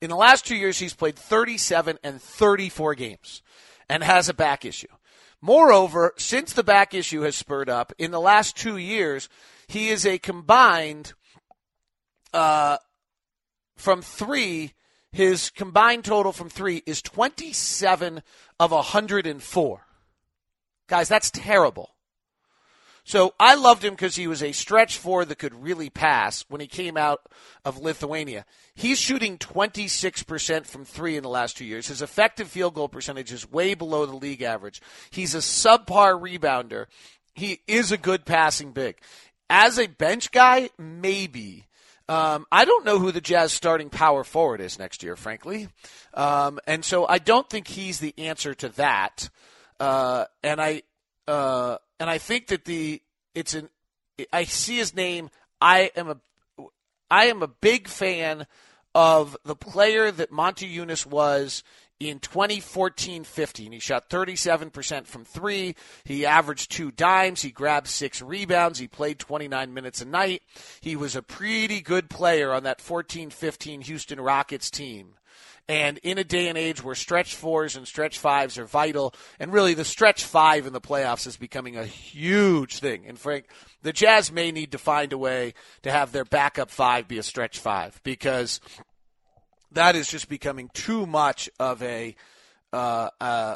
In 0.02 0.10
the 0.10 0.16
last 0.16 0.46
two 0.46 0.56
years, 0.56 0.78
he's 0.78 0.94
played 0.94 1.18
37 1.18 1.98
and 2.04 2.22
34 2.22 2.96
games 2.96 3.42
and 3.90 4.04
has 4.04 4.30
a 4.30 4.34
back 4.34 4.66
issue. 4.66 4.88
Moreover, 5.42 6.14
since 6.18 6.54
the 6.54 6.64
back 6.64 6.94
issue 6.94 7.22
has 7.22 7.36
spurred 7.36 7.70
up, 7.70 7.92
in 7.98 8.12
the 8.12 8.22
last 8.22 8.56
two 8.56 8.78
years, 8.78 9.30
he 9.68 9.90
is 9.90 10.06
a 10.06 10.20
combined 10.20 11.14
uh, 12.34 12.78
from 13.76 14.02
three. 14.04 14.74
His 15.12 15.50
combined 15.50 16.06
total 16.06 16.32
from 16.32 16.50
three 16.50 16.84
is 16.86 17.02
27 17.02 18.22
of 18.60 18.72
104. 18.72 19.86
Guys, 20.90 21.08
that's 21.08 21.32
terrible. 21.32 21.92
So 23.06 23.34
I 23.40 23.56
loved 23.56 23.84
him 23.84 23.94
because 23.94 24.16
he 24.16 24.28
was 24.28 24.44
a 24.44 24.52
stretch 24.52 24.98
four 24.98 25.26
that 25.26 25.40
could 25.40 25.64
really 25.64 25.90
pass 25.90 26.46
when 26.48 26.62
he 26.62 26.68
came 26.68 26.98
out 26.98 27.22
of 27.66 27.80
Lithuania. 27.80 28.46
He's 28.76 29.00
shooting 29.00 29.38
26% 29.38 30.68
from 30.68 30.86
three 30.86 31.16
in 31.18 31.24
the 31.24 31.30
last 31.30 31.58
two 31.58 31.66
years. 31.66 31.88
His 31.88 32.02
effective 32.02 32.50
field 32.50 32.76
goal 32.76 32.88
percentage 32.88 33.32
is 33.32 33.50
way 33.50 33.74
below 33.74 34.06
the 34.06 34.16
league 34.16 34.42
average. 34.42 34.82
He's 35.10 35.34
a 35.34 35.40
subpar 35.40 36.22
rebounder. 36.22 36.86
He 37.34 37.62
is 37.68 37.92
a 37.92 37.98
good 37.98 38.26
passing 38.26 38.74
big. 38.74 38.98
As 39.50 39.80
a 39.80 39.88
bench 39.88 40.32
guy, 40.32 40.70
maybe. 40.78 41.66
Um, 42.08 42.46
I 42.52 42.66
don't 42.66 42.86
know 42.86 43.00
who 43.00 43.12
the 43.12 43.22
Jazz 43.22 43.54
starting 43.54 43.90
power 43.90 44.24
forward 44.24 44.62
is 44.62 44.78
next 44.78 45.02
year, 45.02 45.16
frankly. 45.16 45.70
Um, 46.14 46.60
and 46.68 46.86
so 46.86 47.08
I 47.08 47.18
don't 47.18 47.50
think 47.50 47.68
he's 47.68 48.00
the 48.00 48.14
answer 48.18 48.54
to 48.56 48.70
that. 48.70 49.30
Uh, 49.80 50.26
and 50.44 50.62
I 50.62 50.84
uh, 51.28 51.78
and 52.00 52.10
I 52.10 52.18
think 52.18 52.48
that 52.48 52.66
the 52.66 53.02
it's 53.36 53.54
an 53.54 53.70
I 54.34 54.44
see 54.46 54.78
his 54.78 54.96
name. 54.96 55.30
I 55.62 55.92
am 55.96 56.10
a 56.10 56.18
I 57.10 57.26
am 57.26 57.42
a 57.42 57.48
big 57.48 57.88
fan 57.88 58.46
of 58.96 59.38
the 59.46 59.56
player 59.56 60.12
that 60.12 60.32
Motiejunas 60.32 61.06
was 61.06 61.64
in 62.00 62.20
2014-15. 62.20 63.74
He 63.74 63.80
shot 63.80 64.10
37% 64.10 65.06
from 65.06 65.26
3. 65.26 65.76
He 66.06 66.26
averaged 66.26 66.72
2 66.72 66.92
dimes, 66.92 67.42
he 67.42 67.52
grabbed 67.52 67.88
6 67.88 68.22
rebounds, 68.22 68.80
he 68.80 68.88
played 68.88 69.20
29 69.20 69.74
minutes 69.74 70.02
a 70.02 70.06
night. 70.06 70.42
He 70.82 70.96
was 70.96 71.16
a 71.16 71.22
pretty 71.22 71.82
good 71.82 72.10
player 72.10 72.54
on 72.54 72.64
that 72.64 72.80
14-15 72.80 73.84
Houston 73.84 74.20
Rockets 74.22 74.72
team. 74.72 75.16
And 75.70 76.00
in 76.00 76.18
a 76.18 76.24
day 76.24 76.48
and 76.48 76.58
age 76.58 76.84
where 76.84 76.96
stretch 76.96 77.36
fours 77.36 77.76
and 77.76 77.88
stretch 77.88 78.18
fives 78.18 78.58
are 78.58 78.66
vital, 78.66 79.14
and 79.40 79.54
really 79.54 79.76
the 79.76 79.86
stretch 79.86 80.24
five 80.24 80.66
in 80.66 80.74
the 80.74 80.82
playoffs 80.82 81.28
is 81.28 81.38
becoming 81.38 81.78
a 81.78 81.86
huge 81.86 82.80
thing. 82.80 83.06
And 83.06 83.20
Frank, 83.20 83.46
the 83.84 83.94
Jazz 83.94 84.32
may 84.32 84.52
need 84.52 84.72
to 84.72 84.80
find 84.80 85.14
a 85.14 85.18
way 85.18 85.54
to 85.84 85.92
have 85.92 86.12
their 86.12 86.26
backup 86.26 86.72
five 86.72 87.08
be 87.08 87.20
a 87.20 87.24
stretch 87.24 87.60
five 87.60 88.02
because 88.04 88.60
that 89.72 89.96
is 89.96 90.08
just 90.08 90.28
becoming 90.28 90.72
too 90.74 91.06
much 91.06 91.52
of 91.60 91.84
a 91.84 92.16
uh, 92.74 93.10
uh, 93.22 93.56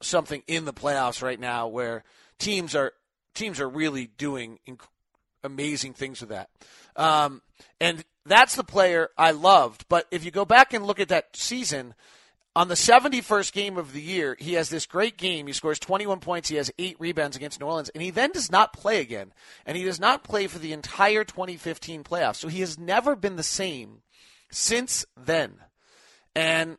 something 0.00 0.42
in 0.46 0.64
the 0.64 0.72
playoffs 0.72 1.22
right 1.22 1.38
now 1.38 1.68
where 1.68 2.02
teams 2.38 2.74
are 2.74 2.94
teams 3.34 3.60
are 3.60 3.68
really 3.68 4.06
doing 4.06 4.58
inc- 4.66 4.88
amazing 5.44 5.92
things 5.92 6.22
with 6.22 6.30
that. 6.30 6.48
Um, 6.96 7.42
and 7.78 8.04
that's 8.26 8.56
the 8.56 8.64
player 8.64 9.08
I 9.16 9.30
loved. 9.32 9.86
But 9.88 10.06
if 10.10 10.24
you 10.24 10.30
go 10.30 10.44
back 10.44 10.72
and 10.72 10.86
look 10.86 11.00
at 11.00 11.08
that 11.08 11.36
season, 11.36 11.94
on 12.54 12.68
the 12.68 12.74
71st 12.74 13.52
game 13.52 13.78
of 13.78 13.92
the 13.92 14.02
year, 14.02 14.36
he 14.38 14.54
has 14.54 14.68
this 14.68 14.86
great 14.86 15.16
game. 15.16 15.46
He 15.46 15.52
scores 15.52 15.78
21 15.78 16.18
points. 16.20 16.48
He 16.48 16.56
has 16.56 16.72
eight 16.78 16.96
rebounds 16.98 17.36
against 17.36 17.60
New 17.60 17.66
Orleans. 17.66 17.90
And 17.90 18.02
he 18.02 18.10
then 18.10 18.32
does 18.32 18.50
not 18.50 18.72
play 18.72 19.00
again. 19.00 19.32
And 19.64 19.76
he 19.76 19.84
does 19.84 20.00
not 20.00 20.24
play 20.24 20.46
for 20.46 20.58
the 20.58 20.72
entire 20.72 21.24
2015 21.24 22.02
playoffs. 22.02 22.36
So 22.36 22.48
he 22.48 22.60
has 22.60 22.78
never 22.78 23.14
been 23.14 23.36
the 23.36 23.42
same 23.42 24.02
since 24.50 25.06
then. 25.16 25.54
And 26.34 26.76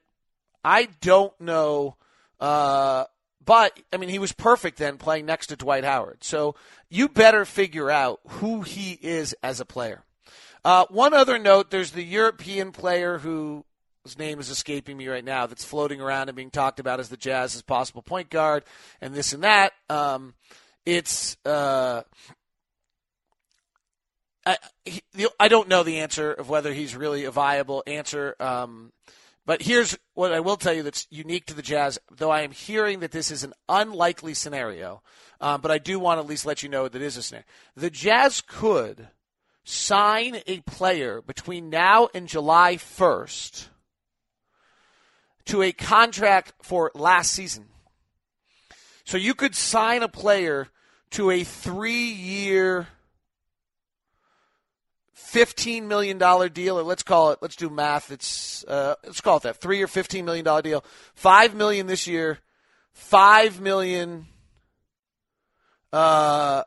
I 0.64 0.90
don't 1.00 1.40
know. 1.40 1.96
Uh, 2.40 3.06
but, 3.44 3.80
I 3.94 3.98
mean, 3.98 4.10
he 4.10 4.20
was 4.20 4.34
perfect 4.34 4.78
then 4.78 4.98
playing 4.98 5.26
next 5.26 5.48
to 5.48 5.56
Dwight 5.56 5.86
Howard. 5.86 6.24
So 6.24 6.56
you 6.90 7.08
better 7.08 7.46
figure 7.46 7.90
out 7.90 8.20
who 8.28 8.62
he 8.62 9.00
is 9.02 9.36
as 9.42 9.62
a 9.62 9.66
player. 9.66 10.04
Uh, 10.64 10.86
one 10.90 11.14
other 11.14 11.40
note 11.40 11.72
there's 11.72 11.92
the 11.92 12.04
European 12.04 12.72
player 12.72 13.18
who 13.18 13.66
his 14.04 14.18
name 14.18 14.40
is 14.40 14.50
escaping 14.50 14.98
me 14.98 15.08
right 15.08 15.24
now 15.24 15.46
that's 15.46 15.64
floating 15.64 16.02
around 16.02 16.30
and 16.30 16.36
being 16.36 16.50
talked 16.50 16.80
about 16.80 17.00
as 17.00 17.10
the 17.10 17.18
Jazz's 17.18 17.62
possible 17.62 18.02
point 18.02 18.30
guard 18.30 18.64
and 19.00 19.14
this 19.14 19.34
and 19.34 19.44
that. 19.44 19.74
Um, 19.90 20.34
it's 20.86 21.38
uh, 21.46 22.02
I 24.46 24.58
he, 24.86 25.02
I 25.40 25.48
don't 25.48 25.68
know 25.68 25.84
the 25.84 26.00
answer 26.00 26.32
of 26.32 26.50
whether 26.50 26.74
he's 26.74 26.96
really 26.96 27.26
a 27.26 27.32
viable 27.32 27.84
answer. 27.86 28.36
Um, 28.40 28.92
but 29.46 29.62
here's 29.62 29.98
what 30.14 30.34
I 30.34 30.40
will 30.40 30.58
tell 30.58 30.74
you 30.74 30.84
that's 30.84 31.08
unique 31.10 31.46
to 31.48 31.54
the 31.54 31.62
Jazz, 31.62 32.00
though 32.16 32.30
I 32.30 32.42
am 32.42 32.52
hearing 32.52 33.00
that 33.00 33.12
this 33.12 33.32
is 33.32 33.44
an 33.44 33.54
unlikely 33.68 34.34
scenario. 34.34 35.02
Um, 35.40 35.62
but 35.62 35.72
I 35.72 35.80
do 35.80 36.00
want 36.00 36.18
to 36.18 36.24
at 36.24 36.30
least 36.30 36.46
let 36.46 36.62
you 36.62 36.70
know 36.70 36.88
that 36.88 37.02
it 37.02 37.06
is 37.06 37.18
a 37.18 37.24
scenario. 37.24 37.46
The 37.76 37.90
Jazz 37.90 38.42
could 38.42 39.10
sign 39.64 40.42
a 40.48 40.60
player 40.62 41.22
between 41.22 41.70
now 41.70 42.10
and 42.14 42.28
July 42.28 42.76
1st 42.76 43.68
to 45.46 45.62
a 45.62 45.72
contract 45.72 46.54
for 46.62 46.92
last 46.94 47.32
season. 47.32 47.66
So 49.06 49.18
you 49.18 49.34
could 49.34 49.56
sign 49.56 50.04
a 50.04 50.08
player 50.08 50.70
to 51.12 51.32
a 51.32 51.44
three 51.44 52.10
year, 52.10 52.88
$15 55.18 55.84
million 55.84 56.18
deal, 56.54 56.80
or 56.80 56.84
let's 56.84 57.04
call 57.04 57.32
it, 57.32 57.40
let's 57.42 57.56
do 57.56 57.70
math. 57.70 58.12
It's, 58.12 58.64
uh, 58.66 58.96
let's 59.04 59.22
call 59.22 59.38
it 59.38 59.44
that. 59.44 59.58
Three 59.58 59.82
or 59.82 59.88
$15 59.88 60.24
million 60.24 60.64
deal. 60.64 60.84
5 61.16 61.56
million 61.56 61.88
this 61.88 62.08
year, 62.08 62.40
5 62.94 63.60
million, 63.60 64.28
uh, 65.92 66.64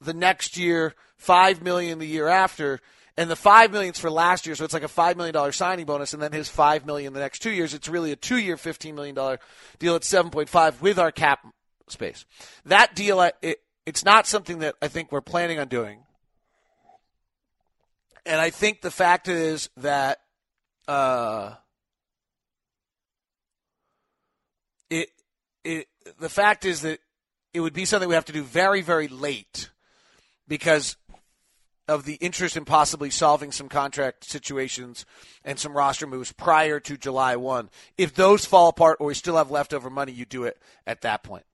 the 0.00 0.14
next 0.14 0.56
year, 0.56 0.94
five 1.18 1.62
million 1.62 1.98
the 1.98 2.06
year 2.06 2.28
after, 2.28 2.80
and 3.16 3.28
the 3.30 3.36
five 3.36 3.72
million's 3.72 3.98
for 3.98 4.10
last 4.10 4.46
year, 4.46 4.54
so 4.54 4.64
it's 4.64 4.74
like 4.74 4.82
a 4.82 4.88
five 4.88 5.16
million 5.16 5.34
dollar 5.34 5.52
signing 5.52 5.84
bonus, 5.84 6.14
and 6.14 6.22
then 6.22 6.32
his 6.32 6.48
five 6.48 6.86
million 6.86 7.12
the 7.12 7.20
next 7.20 7.40
two 7.40 7.50
years. 7.50 7.74
It's 7.74 7.88
really 7.88 8.12
a 8.12 8.16
two 8.16 8.38
year, 8.38 8.56
fifteen 8.56 8.94
million 8.94 9.14
dollar 9.14 9.38
deal 9.78 9.94
at 9.94 10.04
seven 10.04 10.30
point 10.30 10.48
five 10.48 10.80
with 10.80 10.98
our 10.98 11.12
cap 11.12 11.46
space. 11.88 12.24
That 12.64 12.94
deal, 12.94 13.20
it, 13.42 13.60
it's 13.84 14.04
not 14.04 14.26
something 14.26 14.60
that 14.60 14.76
I 14.80 14.88
think 14.88 15.12
we're 15.12 15.20
planning 15.20 15.58
on 15.58 15.68
doing, 15.68 16.04
and 18.24 18.40
I 18.40 18.50
think 18.50 18.80
the 18.80 18.90
fact 18.90 19.28
is 19.28 19.68
that. 19.76 20.20
Uh, 20.86 21.54
it, 24.90 25.10
it, 25.64 25.86
the 26.18 26.30
fact 26.30 26.64
is 26.64 26.80
that 26.82 27.00
it 27.52 27.60
would 27.60 27.72
be 27.72 27.84
something 27.84 28.08
we 28.08 28.14
have 28.14 28.24
to 28.26 28.32
do 28.32 28.42
very, 28.42 28.80
very 28.80 29.08
late 29.08 29.70
because 30.46 30.96
of 31.88 32.04
the 32.04 32.14
interest 32.14 32.56
in 32.56 32.64
possibly 32.64 33.10
solving 33.10 33.50
some 33.50 33.68
contract 33.68 34.24
situations 34.24 35.06
and 35.44 35.58
some 35.58 35.76
roster 35.76 36.06
moves 36.06 36.32
prior 36.32 36.78
to 36.80 36.96
July 36.96 37.34
1. 37.36 37.70
If 37.96 38.14
those 38.14 38.44
fall 38.44 38.68
apart 38.68 38.98
or 39.00 39.06
we 39.08 39.14
still 39.14 39.36
have 39.36 39.50
leftover 39.50 39.90
money, 39.90 40.12
you 40.12 40.24
do 40.24 40.44
it 40.44 40.58
at 40.86 41.00
that 41.00 41.22
point. 41.22 41.44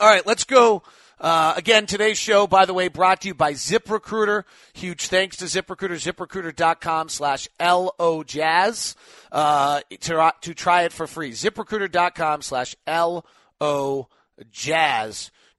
All 0.00 0.08
right, 0.08 0.26
let's 0.26 0.44
go. 0.44 0.82
Uh, 1.20 1.54
again, 1.56 1.86
today's 1.86 2.18
show, 2.18 2.48
by 2.48 2.64
the 2.66 2.74
way, 2.74 2.88
brought 2.88 3.20
to 3.20 3.28
you 3.28 3.34
by 3.34 3.52
ZipRecruiter. 3.52 4.42
Huge 4.72 5.06
thanks 5.06 5.36
to 5.36 5.44
ZipRecruiter, 5.44 6.12
ziprecruiter.com 6.12 7.08
slash 7.08 7.48
L-O-Jazz, 7.60 8.96
uh, 9.30 9.80
to, 10.00 10.32
to 10.40 10.54
try 10.54 10.82
it 10.82 10.92
for 10.92 11.06
free. 11.06 11.30
ZipRecruiter.com 11.30 12.42
slash 12.42 12.74
L-O-Jazz 12.88 13.30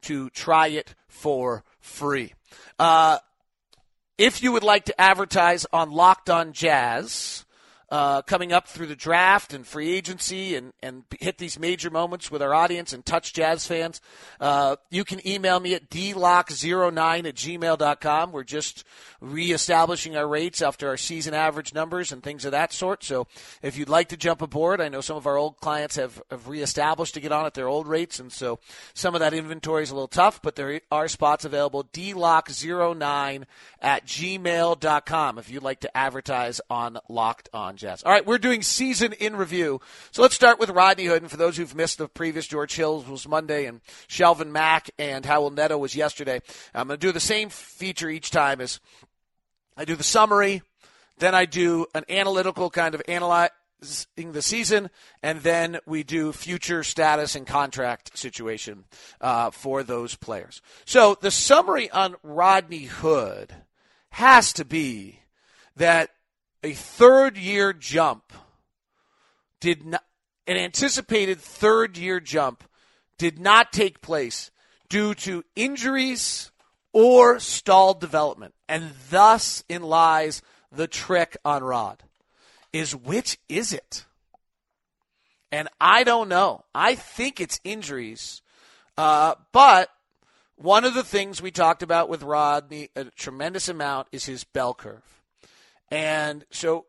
to 0.02 0.30
try 0.32 0.68
it 0.68 0.96
for 1.08 1.64
free. 1.80 2.34
Uh, 2.78 3.20
if 4.18 4.44
you 4.44 4.52
would 4.52 4.64
like 4.64 4.86
to 4.86 5.02
advertise 5.02 5.66
on 5.74 5.92
Locked 5.92 6.30
On 6.30 6.54
Jazz, 6.54 7.46
uh, 7.94 8.24
coming 8.24 8.52
up 8.52 8.68
through 8.68 8.88
the 8.88 8.96
draft 8.96 9.54
and 9.54 9.68
free 9.68 9.94
agency 9.94 10.56
and, 10.56 10.74
and 10.82 11.04
hit 11.20 11.38
these 11.38 11.60
major 11.60 11.92
moments 11.92 12.32
with 12.32 12.42
our 12.42 12.52
audience 12.52 12.92
and 12.92 13.06
touch 13.06 13.34
Jazz 13.34 13.68
fans, 13.68 14.02
uh, 14.40 14.76
you 14.90 15.04
can 15.04 15.26
email 15.28 15.60
me 15.60 15.76
at 15.76 15.92
dlock09 15.92 17.28
at 17.28 17.36
gmail.com. 17.36 18.32
We're 18.32 18.44
just 18.44 18.84
reestablishing 19.22 20.18
our 20.18 20.28
rates 20.28 20.64
after 20.64 20.88
our 20.88 20.98
season 20.98 21.36
average 21.36 21.76
numbers 21.76 22.12
and 22.12 22.24
things 22.24 22.46
of 22.46 22.52
that 22.52 22.74
sort. 22.74 23.04
So 23.04 23.28
if 23.62 23.78
you'd 23.78 23.90
like 23.90 24.10
to 24.10 24.18
jump 24.18 24.42
aboard, 24.42 24.82
I 24.82 24.90
know 24.90 25.02
some 25.02 25.18
of 25.18 25.28
our 25.28 25.38
old 25.38 25.58
clients 25.58 25.96
have, 25.98 26.20
have 26.32 26.48
reestablished 26.48 27.14
to 27.14 27.20
get 27.20 27.32
on 27.32 27.46
at 27.46 27.54
their 27.54 27.68
old 27.68 27.88
rates. 27.88 28.20
And 28.20 28.32
so 28.32 28.58
some 28.96 29.14
of 29.14 29.20
that 29.20 29.36
inventory 29.36 29.84
is 29.84 29.92
a 29.92 29.94
little 29.94 30.08
tough, 30.08 30.42
but 30.42 30.56
there 30.56 30.82
are 30.92 31.08
spots 31.08 31.46
available. 31.46 31.84
dlock09 31.84 33.44
at 33.84 34.08
gmail.com 34.08 35.38
if 35.38 35.52
you'd 35.52 35.62
like 35.62 35.82
to 35.82 35.96
advertise 35.96 36.60
on 36.72 36.98
Locked 37.08 37.50
On 37.54 37.78
Jazz. 37.84 38.02
All 38.04 38.14
right, 38.14 38.26
we're 38.26 38.38
doing 38.38 38.62
season 38.62 39.12
in 39.12 39.36
review. 39.36 39.82
So 40.12 40.22
let's 40.22 40.36
start 40.36 40.58
with 40.58 40.70
Rodney 40.70 41.04
Hood. 41.04 41.22
And 41.22 41.30
for 41.30 41.36
those 41.36 41.58
who've 41.58 41.76
missed 41.76 41.98
the 41.98 42.08
previous 42.08 42.48
George 42.48 42.74
Hills 42.74 43.06
was 43.06 43.28
Monday 43.28 43.66
and 43.66 43.82
Shelvin 44.08 44.52
Mack 44.52 44.90
and 44.98 45.26
Raul 45.26 45.54
Neto 45.54 45.78
was 45.78 45.94
yesterday. 45.94 46.40
I'm 46.74 46.88
going 46.88 46.98
to 46.98 47.06
do 47.06 47.12
the 47.12 47.20
same 47.20 47.50
feature 47.50 48.10
each 48.10 48.32
time 48.32 48.62
as 48.62 48.80
I 49.76 49.84
do 49.84 49.98
the 49.98 50.04
summary, 50.04 50.62
then 51.18 51.36
I 51.36 51.44
do 51.44 51.86
an 51.94 52.06
analytical 52.08 52.70
kind 52.70 52.96
of 52.96 53.02
analyze 53.06 53.50
the 54.16 54.42
season, 54.42 54.90
and 55.22 55.42
then 55.42 55.80
we 55.86 56.04
do 56.04 56.32
future 56.32 56.84
status 56.84 57.36
and 57.36 57.46
contract 57.46 58.18
situation 58.18 58.86
uh, 59.20 59.52
for 59.52 59.84
those 59.84 60.16
players. 60.16 60.62
So 60.86 61.18
the 61.20 61.32
summary 61.32 61.92
on 61.92 62.16
Rodney 62.24 62.86
Hood 62.86 63.54
has 64.12 64.54
to 64.54 64.64
be 64.64 65.20
that 65.76 66.12
a 66.64 66.74
third 66.74 67.38
year 67.38 67.74
jump 67.74 68.32
did 69.60 69.86
not, 69.86 70.04
an 70.48 70.58
anticipated 70.58 71.40
third 71.40 71.98
year 71.98 72.20
jump 72.20 72.64
did 73.18 73.40
not 73.40 73.72
take 73.72 74.02
place 74.02 74.52
due 74.90 75.14
to 75.14 75.44
injuries 75.56 76.52
or 76.92 77.40
stalled 77.40 78.00
development. 78.00 78.54
And 78.68 78.92
thus 79.10 79.64
in 79.68 79.84
lies 79.84 80.42
the 80.72 80.88
trick 80.88 81.38
on 81.46 81.64
Rod 81.64 82.04
is 82.72 82.96
which 82.96 83.38
is 83.48 83.72
it? 83.72 84.06
And 85.52 85.70
I 85.80 86.04
don't 86.04 86.30
know. 86.30 86.66
I 86.74 86.96
think 86.96 87.40
it's 87.40 87.60
injuries. 87.64 88.42
Uh, 88.98 89.36
but 89.52 89.90
one 90.56 90.84
of 90.84 90.96
the 90.96 91.04
things 91.04 91.42
we 91.42 91.52
talked 91.52 91.84
about 91.84 92.10
with 92.10 92.24
Rodney 92.24 92.90
a 92.96 93.06
tremendous 93.06 93.70
amount 93.70 94.08
is 94.12 94.26
his 94.26 94.44
bell 94.44 94.74
curve. 94.74 95.23
And 95.94 96.44
so 96.50 96.88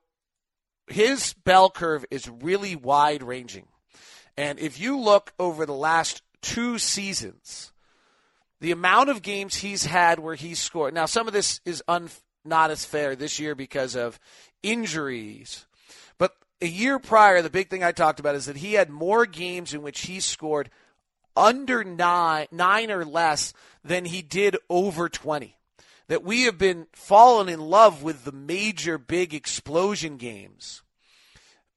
his 0.86 1.34
bell 1.34 1.68
curve 1.68 2.06
is 2.10 2.26
really 2.26 2.74
wide 2.74 3.22
ranging. 3.22 3.66
And 4.34 4.58
if 4.58 4.80
you 4.80 4.98
look 4.98 5.34
over 5.38 5.66
the 5.66 5.74
last 5.74 6.22
two 6.40 6.78
seasons, 6.78 7.74
the 8.62 8.70
amount 8.70 9.10
of 9.10 9.20
games 9.20 9.56
he's 9.56 9.84
had 9.84 10.20
where 10.20 10.36
he's 10.36 10.58
scored. 10.58 10.94
Now, 10.94 11.04
some 11.04 11.26
of 11.26 11.34
this 11.34 11.60
is 11.66 11.82
un, 11.86 12.08
not 12.46 12.70
as 12.70 12.86
fair 12.86 13.14
this 13.14 13.38
year 13.38 13.54
because 13.54 13.94
of 13.94 14.18
injuries 14.62 15.66
But 16.16 16.32
a 16.62 16.66
year 16.66 16.98
prior, 16.98 17.42
the 17.42 17.50
big 17.50 17.68
thing 17.68 17.84
I 17.84 17.92
talked 17.92 18.20
about 18.20 18.36
is 18.36 18.46
that 18.46 18.56
he 18.56 18.72
had 18.72 18.88
more 18.88 19.26
games 19.26 19.74
in 19.74 19.82
which 19.82 20.06
he 20.06 20.18
scored 20.18 20.70
under 21.36 21.84
nine, 21.84 22.46
nine 22.50 22.90
or 22.90 23.04
less 23.04 23.52
than 23.84 24.06
he 24.06 24.22
did 24.22 24.56
over 24.70 25.10
20. 25.10 25.53
That 26.08 26.22
we 26.22 26.42
have 26.42 26.58
been 26.58 26.86
fallen 26.92 27.48
in 27.48 27.60
love 27.60 28.02
with 28.02 28.24
the 28.24 28.32
major 28.32 28.98
big 28.98 29.32
explosion 29.32 30.18
games, 30.18 30.82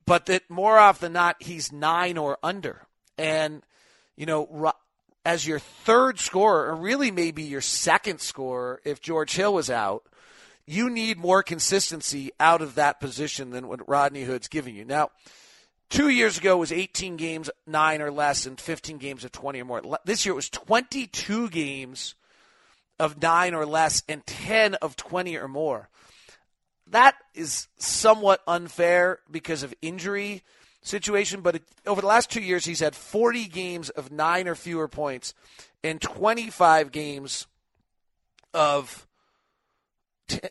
but 0.05 0.25
that 0.25 0.49
more 0.49 0.77
often 0.77 1.07
than 1.07 1.13
not, 1.13 1.41
he's 1.41 1.71
nine 1.71 2.17
or 2.17 2.37
under. 2.43 2.87
And, 3.17 3.63
you 4.17 4.25
know, 4.25 4.73
as 5.25 5.47
your 5.47 5.59
third 5.59 6.19
scorer, 6.19 6.69
or 6.69 6.75
really 6.75 7.11
maybe 7.11 7.43
your 7.43 7.61
second 7.61 8.19
scorer 8.19 8.81
if 8.83 9.01
George 9.01 9.35
Hill 9.35 9.53
was 9.53 9.69
out, 9.69 10.03
you 10.65 10.89
need 10.89 11.17
more 11.17 11.43
consistency 11.43 12.31
out 12.39 12.61
of 12.61 12.75
that 12.75 12.99
position 12.99 13.51
than 13.51 13.67
what 13.67 13.87
Rodney 13.87 14.23
Hood's 14.23 14.49
giving 14.49 14.75
you. 14.75 14.83
Now, 14.83 15.11
two 15.89 16.09
years 16.09 16.37
ago 16.37 16.57
was 16.57 16.71
18 16.71 17.15
games, 17.15 17.49
nine 17.65 18.01
or 18.01 18.11
less, 18.11 18.45
and 18.45 18.59
15 18.59 18.97
games 18.97 19.23
of 19.23 19.31
20 19.31 19.61
or 19.61 19.65
more. 19.65 19.81
This 20.03 20.25
year 20.25 20.33
it 20.33 20.35
was 20.35 20.49
22 20.49 21.49
games 21.49 22.15
of 22.99 23.21
nine 23.21 23.53
or 23.53 23.65
less 23.65 24.03
and 24.07 24.25
10 24.25 24.75
of 24.75 24.95
20 24.95 25.35
or 25.37 25.47
more. 25.47 25.89
That 26.87 27.15
is 27.33 27.67
somewhat 27.77 28.41
unfair 28.47 29.19
because 29.29 29.63
of 29.63 29.73
injury 29.81 30.43
situation, 30.81 31.41
but 31.41 31.55
it, 31.55 31.63
over 31.85 32.01
the 32.01 32.07
last 32.07 32.31
two 32.31 32.41
years, 32.41 32.65
he's 32.65 32.79
had 32.79 32.95
40 32.95 33.45
games 33.47 33.89
of 33.89 34.11
nine 34.11 34.47
or 34.47 34.55
fewer 34.55 34.87
points 34.87 35.33
and 35.83 36.01
25 36.01 36.91
games 36.91 37.47
of 38.53 39.07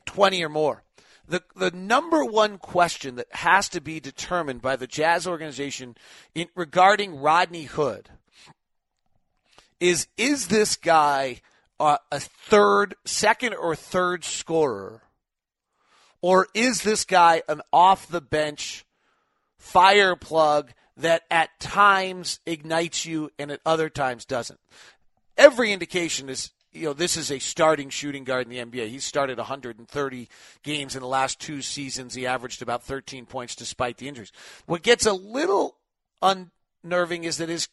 20 0.05 0.45
or 0.45 0.49
more. 0.49 0.83
The, 1.29 1.43
the 1.57 1.73
number 1.73 2.25
one 2.25 2.59
question 2.59 3.17
that 3.17 3.27
has 3.33 3.69
to 3.71 3.81
be 3.81 3.99
determined 3.99 4.63
by 4.63 4.77
the 4.77 4.87
Jazz 4.87 5.27
organization 5.27 5.97
in, 6.35 6.49
regarding 6.55 7.19
Rodney 7.21 7.65
Hood 7.65 8.11
is 9.81 10.07
is 10.17 10.49
this 10.49 10.77
guy 10.77 11.41
uh, 11.79 11.99
a 12.11 12.21
third, 12.21 12.95
second, 13.05 13.55
or 13.55 13.75
third 13.75 14.25
scorer? 14.25 15.03
Or 16.21 16.49
is 16.55 16.83
this 16.83 17.05
guy 17.05 17.43
an 17.49 17.61
off 17.73 18.09
the 18.09 18.21
bench 18.21 18.85
fire 19.59 20.17
plug 20.17 20.73
that 20.97 21.23
at 21.31 21.61
times 21.61 22.41
ignites 22.47 23.05
you 23.05 23.31
and 23.39 23.51
at 23.51 23.61
other 23.67 23.89
times 23.89 24.25
doesn't? 24.25 24.61
Every 25.37 25.73
indication 25.73 26.29
is 26.29 26.51
you 26.77 26.85
know, 26.85 26.93
this 26.93 27.17
is 27.17 27.31
a 27.31 27.39
starting 27.39 27.89
shooting 27.89 28.25
guard 28.25 28.47
in 28.47 28.51
the 28.51 28.79
NBA. 28.79 28.89
He 28.89 28.99
started 28.99 29.39
130 29.39 30.29
games 30.63 30.95
in 30.95 31.01
the 31.01 31.09
last 31.09 31.41
two 31.41 31.63
seasons. 31.63 32.15
He 32.15 32.27
averaged 32.27 32.61
about 32.61 32.83
13 32.83 33.25
points 33.25 33.55
despite 33.55 33.97
the 33.97 34.09
injuries. 34.09 34.33
What 34.67 34.83
gets 34.83 35.07
a 35.07 35.13
little 35.15 35.77
unnerving 36.87 37.25
is 37.25 37.39
that 37.39 37.49
his 37.49 37.69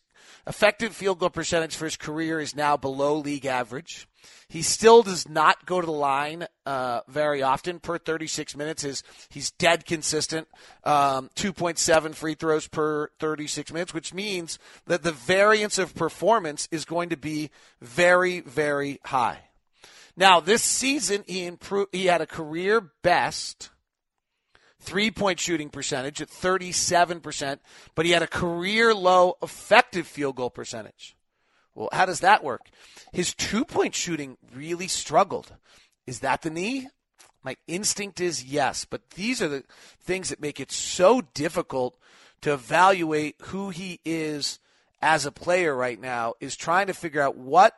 effective 0.47 0.95
field 0.95 1.19
goal 1.19 1.29
percentage 1.29 1.75
for 1.75 1.85
his 1.85 1.95
career 1.95 2.39
is 2.39 2.55
now 2.55 2.75
below 2.75 3.15
league 3.15 3.45
average. 3.45 4.07
He 4.47 4.61
still 4.61 5.03
does 5.03 5.27
not 5.27 5.65
go 5.65 5.81
to 5.81 5.85
the 5.85 5.91
line 5.91 6.47
uh, 6.65 7.01
very 7.07 7.43
often 7.43 7.79
per 7.79 7.97
36 7.97 8.55
minutes. 8.55 8.83
Is 8.83 9.03
he's 9.29 9.51
dead 9.51 9.85
consistent, 9.85 10.47
um, 10.83 11.29
2.7 11.35 12.15
free 12.15 12.35
throws 12.35 12.67
per 12.67 13.09
36 13.19 13.71
minutes, 13.71 13.93
which 13.93 14.13
means 14.13 14.59
that 14.87 15.03
the 15.03 15.11
variance 15.11 15.77
of 15.77 15.95
performance 15.95 16.67
is 16.71 16.85
going 16.85 17.09
to 17.09 17.17
be 17.17 17.51
very, 17.81 18.39
very 18.41 18.99
high. 19.05 19.39
Now, 20.15 20.39
this 20.39 20.61
season 20.61 21.23
he 21.27 21.45
improved. 21.45 21.93
He 21.93 22.05
had 22.05 22.21
a 22.21 22.27
career 22.27 22.81
best 23.01 23.69
three 24.83 25.11
point 25.11 25.39
shooting 25.39 25.69
percentage 25.69 26.21
at 26.21 26.29
37%, 26.29 27.59
but 27.95 28.05
he 28.05 28.11
had 28.11 28.21
a 28.21 28.27
career 28.27 28.93
low 28.93 29.35
effective 29.41 30.05
field 30.07 30.35
goal 30.35 30.49
percentage. 30.49 31.15
Well, 31.75 31.89
how 31.91 32.05
does 32.05 32.19
that 32.19 32.43
work? 32.43 32.67
His 33.11 33.33
two 33.33 33.65
point 33.65 33.95
shooting 33.95 34.37
really 34.53 34.87
struggled. 34.87 35.53
Is 36.05 36.19
that 36.19 36.41
the 36.41 36.49
knee? 36.49 36.87
My 37.43 37.57
instinct 37.67 38.21
is 38.21 38.43
yes, 38.43 38.85
but 38.85 39.11
these 39.11 39.41
are 39.41 39.49
the 39.49 39.63
things 40.01 40.29
that 40.29 40.39
make 40.41 40.59
it 40.59 40.71
so 40.71 41.21
difficult 41.33 41.97
to 42.41 42.53
evaluate 42.53 43.35
who 43.43 43.69
he 43.69 43.99
is 44.05 44.59
as 45.01 45.25
a 45.25 45.31
player 45.31 45.75
right 45.75 45.99
now 45.99 46.33
is 46.39 46.55
trying 46.55 46.87
to 46.87 46.93
figure 46.93 47.21
out 47.21 47.37
what 47.37 47.75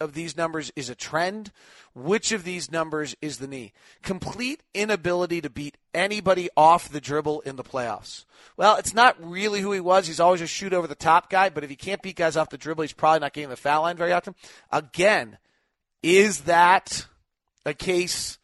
of 0.00 0.14
these 0.14 0.36
numbers 0.36 0.70
is 0.76 0.88
a 0.88 0.94
trend, 0.94 1.50
which 1.94 2.32
of 2.32 2.44
these 2.44 2.70
numbers 2.70 3.16
is 3.20 3.38
the 3.38 3.46
knee. 3.46 3.72
Complete 4.02 4.62
inability 4.74 5.40
to 5.40 5.50
beat 5.50 5.76
anybody 5.92 6.48
off 6.56 6.88
the 6.88 7.00
dribble 7.00 7.40
in 7.40 7.56
the 7.56 7.64
playoffs. 7.64 8.24
Well, 8.56 8.76
it's 8.76 8.94
not 8.94 9.16
really 9.20 9.60
who 9.60 9.72
he 9.72 9.80
was. 9.80 10.06
He's 10.06 10.20
always 10.20 10.40
a 10.40 10.46
shoot 10.46 10.72
over 10.72 10.86
the 10.86 10.94
top 10.94 11.30
guy, 11.30 11.48
but 11.48 11.64
if 11.64 11.70
he 11.70 11.76
can't 11.76 12.02
beat 12.02 12.16
guys 12.16 12.36
off 12.36 12.50
the 12.50 12.58
dribble, 12.58 12.82
he's 12.82 12.92
probably 12.92 13.20
not 13.20 13.32
getting 13.32 13.50
the 13.50 13.56
foul 13.56 13.82
line 13.82 13.96
very 13.96 14.12
often. 14.12 14.34
Again, 14.70 15.38
is 16.02 16.42
that 16.42 17.06
a 17.66 17.74
case 17.74 18.38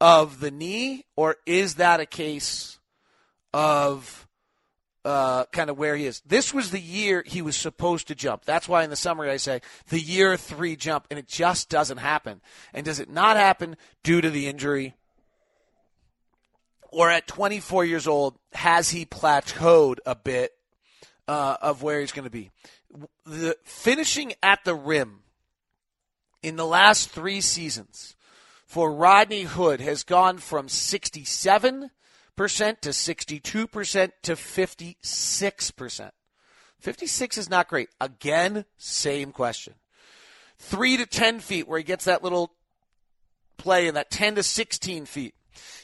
of 0.00 0.40
the 0.40 0.50
knee 0.50 1.04
or 1.16 1.36
is 1.46 1.76
that 1.76 2.00
a 2.00 2.06
case 2.06 2.78
of 3.52 4.23
uh, 5.04 5.44
kind 5.46 5.68
of 5.68 5.78
where 5.78 5.96
he 5.96 6.06
is. 6.06 6.22
This 6.26 6.54
was 6.54 6.70
the 6.70 6.80
year 6.80 7.22
he 7.26 7.42
was 7.42 7.56
supposed 7.56 8.08
to 8.08 8.14
jump. 8.14 8.44
That's 8.44 8.68
why 8.68 8.84
in 8.84 8.90
the 8.90 8.96
summary 8.96 9.30
I 9.30 9.36
say 9.36 9.60
the 9.88 10.00
year 10.00 10.36
three 10.36 10.76
jump, 10.76 11.06
and 11.10 11.18
it 11.18 11.28
just 11.28 11.68
doesn't 11.68 11.98
happen. 11.98 12.40
And 12.72 12.84
does 12.84 13.00
it 13.00 13.10
not 13.10 13.36
happen 13.36 13.76
due 14.02 14.20
to 14.20 14.30
the 14.30 14.46
injury? 14.46 14.94
Or 16.90 17.10
at 17.10 17.26
24 17.26 17.84
years 17.84 18.06
old, 18.06 18.38
has 18.52 18.90
he 18.90 19.04
plateaued 19.04 19.98
a 20.06 20.14
bit 20.14 20.52
uh, 21.26 21.56
of 21.60 21.82
where 21.82 22.00
he's 22.00 22.12
going 22.12 22.24
to 22.24 22.30
be? 22.30 22.50
The 23.26 23.56
finishing 23.64 24.32
at 24.42 24.64
the 24.64 24.74
rim 24.74 25.20
in 26.42 26.56
the 26.56 26.66
last 26.66 27.10
three 27.10 27.40
seasons 27.40 28.14
for 28.66 28.92
Rodney 28.92 29.42
Hood 29.42 29.80
has 29.80 30.04
gone 30.04 30.38
from 30.38 30.68
67 30.68 31.72
percent 31.72 31.90
to 32.36 32.92
62 32.92 33.66
percent 33.66 34.12
to 34.22 34.36
56 34.36 35.70
percent. 35.72 36.14
56 36.80 37.38
is 37.38 37.48
not 37.48 37.68
great. 37.68 37.88
Again, 38.00 38.66
same 38.76 39.32
question. 39.32 39.74
Three 40.58 40.96
to 40.98 41.06
10 41.06 41.40
feet, 41.40 41.66
where 41.66 41.78
he 41.78 41.84
gets 41.84 42.04
that 42.04 42.22
little 42.22 42.52
play 43.56 43.88
in 43.88 43.94
that 43.94 44.10
10 44.10 44.34
to 44.34 44.42
16 44.42 45.06
feet. 45.06 45.34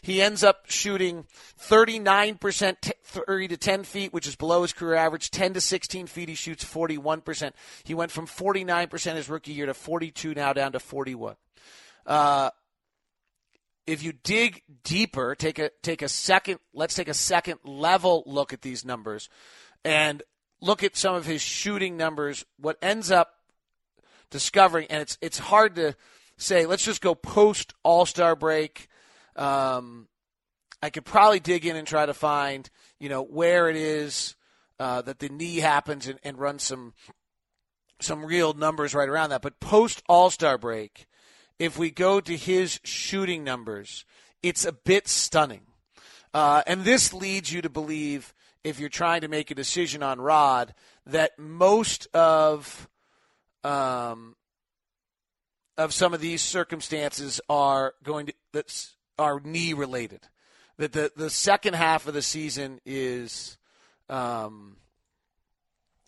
He 0.02 0.20
ends 0.20 0.42
up 0.42 0.64
shooting 0.68 1.24
39%, 1.58 2.92
30 3.04 3.48
to 3.48 3.56
10 3.56 3.84
feet, 3.84 4.12
which 4.12 4.26
is 4.26 4.36
below 4.36 4.62
his 4.62 4.72
career 4.72 4.94
average. 4.94 5.30
10 5.30 5.54
to 5.54 5.60
16 5.60 6.06
feet, 6.06 6.28
he 6.28 6.34
shoots 6.34 6.64
41%. 6.64 7.52
He 7.84 7.94
went 7.94 8.10
from 8.10 8.26
49% 8.26 9.14
his 9.14 9.28
rookie 9.28 9.52
year 9.52 9.66
to 9.66 9.74
42 9.74 10.34
now 10.34 10.52
down 10.52 10.72
to 10.72 10.80
41. 10.80 11.36
Uh, 12.06 12.50
if 13.90 14.04
you 14.04 14.12
dig 14.12 14.62
deeper, 14.84 15.34
take 15.34 15.58
a 15.58 15.70
take 15.82 16.00
a 16.00 16.08
second. 16.08 16.60
Let's 16.72 16.94
take 16.94 17.08
a 17.08 17.14
second 17.14 17.58
level 17.64 18.22
look 18.24 18.52
at 18.52 18.62
these 18.62 18.84
numbers, 18.84 19.28
and 19.84 20.22
look 20.60 20.84
at 20.84 20.96
some 20.96 21.16
of 21.16 21.26
his 21.26 21.42
shooting 21.42 21.96
numbers. 21.96 22.44
What 22.56 22.78
ends 22.80 23.10
up 23.10 23.34
discovering, 24.30 24.86
and 24.90 25.02
it's 25.02 25.18
it's 25.20 25.38
hard 25.38 25.74
to 25.74 25.96
say. 26.36 26.66
Let's 26.66 26.84
just 26.84 27.02
go 27.02 27.16
post 27.16 27.74
All 27.82 28.06
Star 28.06 28.36
break. 28.36 28.88
Um, 29.34 30.06
I 30.82 30.90
could 30.90 31.04
probably 31.04 31.40
dig 31.40 31.66
in 31.66 31.76
and 31.76 31.86
try 31.86 32.06
to 32.06 32.14
find, 32.14 32.70
you 33.00 33.08
know, 33.08 33.22
where 33.22 33.68
it 33.68 33.76
is 33.76 34.36
uh, 34.78 35.02
that 35.02 35.18
the 35.18 35.28
knee 35.28 35.56
happens 35.56 36.06
and, 36.06 36.18
and 36.22 36.38
run 36.38 36.60
some 36.60 36.94
some 38.00 38.24
real 38.24 38.54
numbers 38.54 38.94
right 38.94 39.08
around 39.08 39.30
that. 39.30 39.42
But 39.42 39.58
post 39.58 40.02
All 40.08 40.30
Star 40.30 40.58
break, 40.58 41.08
if 41.60 41.78
we 41.78 41.90
go 41.90 42.20
to 42.20 42.36
his 42.36 42.80
shooting 42.82 43.44
numbers, 43.44 44.06
it's 44.42 44.64
a 44.64 44.72
bit 44.72 45.06
stunning. 45.06 45.60
Uh, 46.32 46.62
and 46.66 46.84
this 46.84 47.12
leads 47.12 47.52
you 47.52 47.60
to 47.60 47.68
believe, 47.68 48.32
if 48.64 48.80
you're 48.80 48.88
trying 48.88 49.20
to 49.20 49.28
make 49.28 49.50
a 49.50 49.54
decision 49.54 50.02
on 50.02 50.22
Rod, 50.22 50.74
that 51.04 51.38
most 51.38 52.08
of 52.14 52.88
um, 53.62 54.36
of 55.76 55.92
some 55.92 56.14
of 56.14 56.20
these 56.22 56.40
circumstances 56.40 57.42
are 57.50 57.92
going 58.02 58.26
to 58.26 58.34
that's 58.52 58.96
are 59.18 59.38
knee 59.40 59.74
related. 59.74 60.28
That 60.78 60.92
the 60.92 61.12
the 61.14 61.28
second 61.28 61.74
half 61.74 62.06
of 62.06 62.14
the 62.14 62.22
season 62.22 62.80
is, 62.86 63.58
um, 64.08 64.76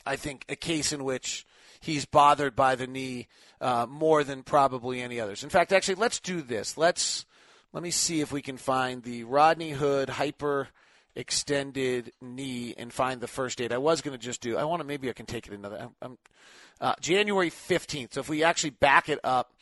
I 0.06 0.16
think, 0.16 0.46
a 0.48 0.56
case 0.56 0.94
in 0.94 1.04
which 1.04 1.44
he's 1.82 2.06
bothered 2.06 2.56
by 2.56 2.74
the 2.74 2.86
knee 2.86 3.28
uh, 3.60 3.86
more 3.88 4.24
than 4.24 4.42
probably 4.42 5.02
any 5.02 5.20
others. 5.20 5.44
In 5.44 5.50
fact, 5.50 5.72
actually, 5.72 5.96
let's 5.96 6.20
do 6.20 6.40
this. 6.40 6.78
Let's 6.78 7.26
let 7.72 7.82
me 7.82 7.90
see 7.90 8.20
if 8.20 8.32
we 8.32 8.40
can 8.40 8.56
find 8.56 9.02
the 9.02 9.24
Rodney 9.24 9.70
Hood 9.70 10.08
hyper 10.08 10.68
extended 11.14 12.12
knee 12.22 12.74
and 12.78 12.92
find 12.92 13.20
the 13.20 13.28
first 13.28 13.58
date. 13.58 13.72
I 13.72 13.78
was 13.78 14.00
going 14.00 14.16
to 14.16 14.24
just 14.24 14.40
do. 14.40 14.56
I 14.56 14.64
want 14.64 14.80
to 14.80 14.86
maybe 14.86 15.10
I 15.10 15.12
can 15.12 15.26
take 15.26 15.46
it 15.46 15.52
another. 15.52 15.78
I'm, 15.78 15.90
I'm 16.00 16.18
uh, 16.80 16.94
January 17.00 17.50
15th. 17.50 18.14
So 18.14 18.20
if 18.20 18.28
we 18.28 18.42
actually 18.42 18.70
back 18.70 19.08
it 19.08 19.18
up 19.22 19.52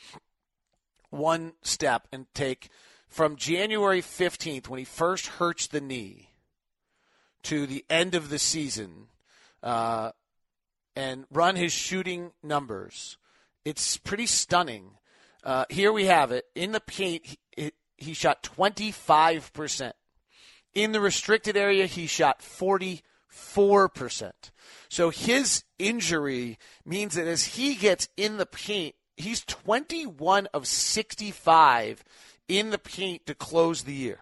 one 1.11 1.53
step 1.63 2.07
and 2.13 2.27
take 2.35 2.69
from 3.09 3.37
January 3.37 4.01
15th, 4.01 4.69
when 4.69 4.79
he 4.79 4.85
first 4.85 5.27
hurts 5.27 5.67
the 5.67 5.81
knee, 5.81 6.31
to 7.43 7.67
the 7.67 7.85
end 7.89 8.15
of 8.15 8.29
the 8.29 8.39
season, 8.39 9.09
uh, 9.63 10.11
and 10.97 11.25
run 11.31 11.57
his 11.57 11.73
shooting 11.73 12.33
numbers, 12.43 13.17
it's 13.65 13.97
pretty 13.97 14.27
stunning. 14.27 14.93
Uh, 15.43 15.65
here 15.71 15.93
we 15.93 16.07
have 16.07 16.33
it. 16.33 16.45
In 16.55 16.73
the 16.73 16.81
paint, 16.81 17.37
he, 17.57 17.73
he 17.97 18.15
shot 18.15 18.43
25%. 18.43 19.93
In 20.75 20.93
the 20.93 21.01
restricted 21.01 21.57
area, 21.57 21.87
he 21.87 22.07
shot 22.07 22.41
44%. 22.41 23.03
So 24.89 25.11
his 25.11 25.65
injury 25.79 26.59
means 26.85 27.15
that 27.15 27.27
as 27.27 27.45
he 27.45 27.75
gets 27.75 28.09
in 28.17 28.37
the 28.37 28.47
paint, 28.47 28.95
he's 29.17 29.45
21 29.45 30.47
of 30.55 30.67
65 30.67 32.05
in 32.49 32.71
the 32.71 32.79
paint 32.79 33.27
to 33.27 33.35
close 33.35 33.83
the 33.83 33.95
year. 33.95 34.21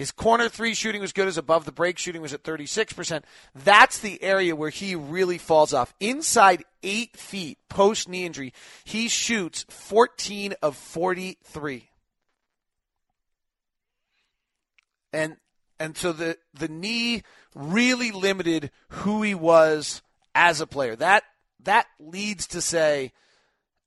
His 0.00 0.12
corner 0.12 0.48
three 0.48 0.72
shooting 0.72 1.02
was 1.02 1.12
good 1.12 1.28
as 1.28 1.36
above 1.36 1.66
the 1.66 1.72
break 1.72 1.98
shooting 1.98 2.22
was 2.22 2.32
at 2.32 2.42
36%. 2.42 3.22
That's 3.54 3.98
the 3.98 4.22
area 4.22 4.56
where 4.56 4.70
he 4.70 4.94
really 4.94 5.36
falls 5.36 5.74
off. 5.74 5.92
Inside 6.00 6.64
eight 6.82 7.18
feet 7.18 7.58
post 7.68 8.08
knee 8.08 8.24
injury, 8.24 8.54
he 8.82 9.08
shoots 9.08 9.66
14 9.68 10.54
of 10.62 10.74
43. 10.74 11.90
And 15.12 15.36
and 15.78 15.94
so 15.98 16.12
the 16.12 16.38
the 16.54 16.68
knee 16.68 17.22
really 17.54 18.10
limited 18.10 18.70
who 18.88 19.20
he 19.20 19.34
was 19.34 20.00
as 20.34 20.62
a 20.62 20.66
player. 20.66 20.96
That 20.96 21.24
that 21.64 21.84
leads 21.98 22.46
to 22.46 22.62
say, 22.62 23.12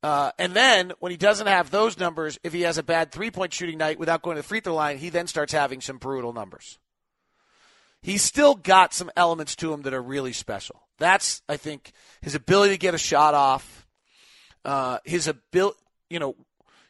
uh, 0.03 0.31
and 0.37 0.53
then 0.53 0.91
when 0.99 1.11
he 1.11 1.17
doesn't 1.17 1.47
have 1.47 1.71
those 1.71 1.97
numbers, 1.97 2.37
if 2.43 2.51
he 2.51 2.61
has 2.61 2.77
a 2.77 2.83
bad 2.83 3.11
three 3.11 3.31
point 3.31 3.53
shooting 3.53 3.77
night 3.77 3.97
without 3.97 4.21
going 4.21 4.35
to 4.35 4.41
the 4.41 4.47
free 4.47 4.59
throw 4.59 4.75
line, 4.75 4.97
he 4.97 5.09
then 5.09 5.27
starts 5.27 5.53
having 5.53 5.79
some 5.79 5.97
brutal 5.97 6.33
numbers. 6.33 6.77
He's 8.01 8.21
still 8.21 8.55
got 8.55 8.93
some 8.93 9.09
elements 9.15 9.55
to 9.57 9.73
him 9.73 9.83
that 9.83 9.93
are 9.93 10.01
really 10.01 10.33
special. 10.33 10.81
That's 10.97 11.41
I 11.47 11.55
think 11.55 11.93
his 12.21 12.35
ability 12.35 12.73
to 12.73 12.77
get 12.77 12.93
a 12.93 12.97
shot 12.97 13.33
off, 13.33 13.87
uh, 14.65 14.97
his 15.05 15.29
ability, 15.29 15.77
you 16.09 16.19
know, 16.19 16.35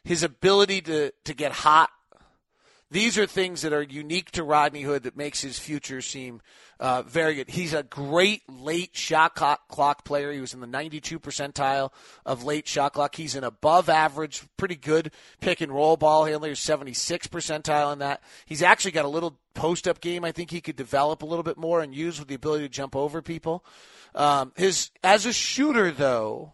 his 0.02 0.24
ability 0.24 0.80
to 0.82 1.12
to 1.24 1.34
get 1.34 1.52
hot 1.52 1.90
these 2.90 3.18
are 3.18 3.26
things 3.26 3.62
that 3.62 3.72
are 3.72 3.82
unique 3.82 4.30
to 4.32 4.44
Rodney 4.44 4.82
Hood 4.82 5.04
that 5.04 5.16
makes 5.16 5.40
his 5.40 5.58
future 5.58 6.00
seem 6.00 6.40
uh, 6.78 7.02
very 7.02 7.34
good. 7.34 7.50
He's 7.50 7.72
a 7.72 7.82
great 7.82 8.42
late 8.48 8.96
shot 8.96 9.34
clock 9.34 10.04
player. 10.04 10.32
He 10.32 10.40
was 10.40 10.54
in 10.54 10.60
the 10.60 10.66
92 10.66 11.18
percentile 11.18 11.90
of 12.26 12.44
late 12.44 12.68
shot 12.68 12.92
clock. 12.92 13.14
He's 13.16 13.34
an 13.34 13.44
above 13.44 13.88
average, 13.88 14.42
pretty 14.56 14.76
good 14.76 15.12
pick 15.40 15.60
and 15.60 15.72
roll 15.72 15.96
ball 15.96 16.24
handler, 16.24 16.54
76 16.54 17.26
percentile 17.28 17.92
in 17.92 18.00
that. 18.00 18.22
He's 18.46 18.62
actually 18.62 18.92
got 18.92 19.04
a 19.04 19.08
little 19.08 19.38
post 19.54 19.88
up 19.88 20.00
game. 20.00 20.24
I 20.24 20.32
think 20.32 20.50
he 20.50 20.60
could 20.60 20.76
develop 20.76 21.22
a 21.22 21.26
little 21.26 21.44
bit 21.44 21.56
more 21.56 21.80
and 21.80 21.94
use 21.94 22.18
with 22.18 22.28
the 22.28 22.34
ability 22.34 22.64
to 22.64 22.68
jump 22.68 22.94
over 22.94 23.22
people. 23.22 23.64
Um, 24.14 24.52
his 24.56 24.90
as 25.02 25.26
a 25.26 25.32
shooter 25.32 25.90
though, 25.90 26.52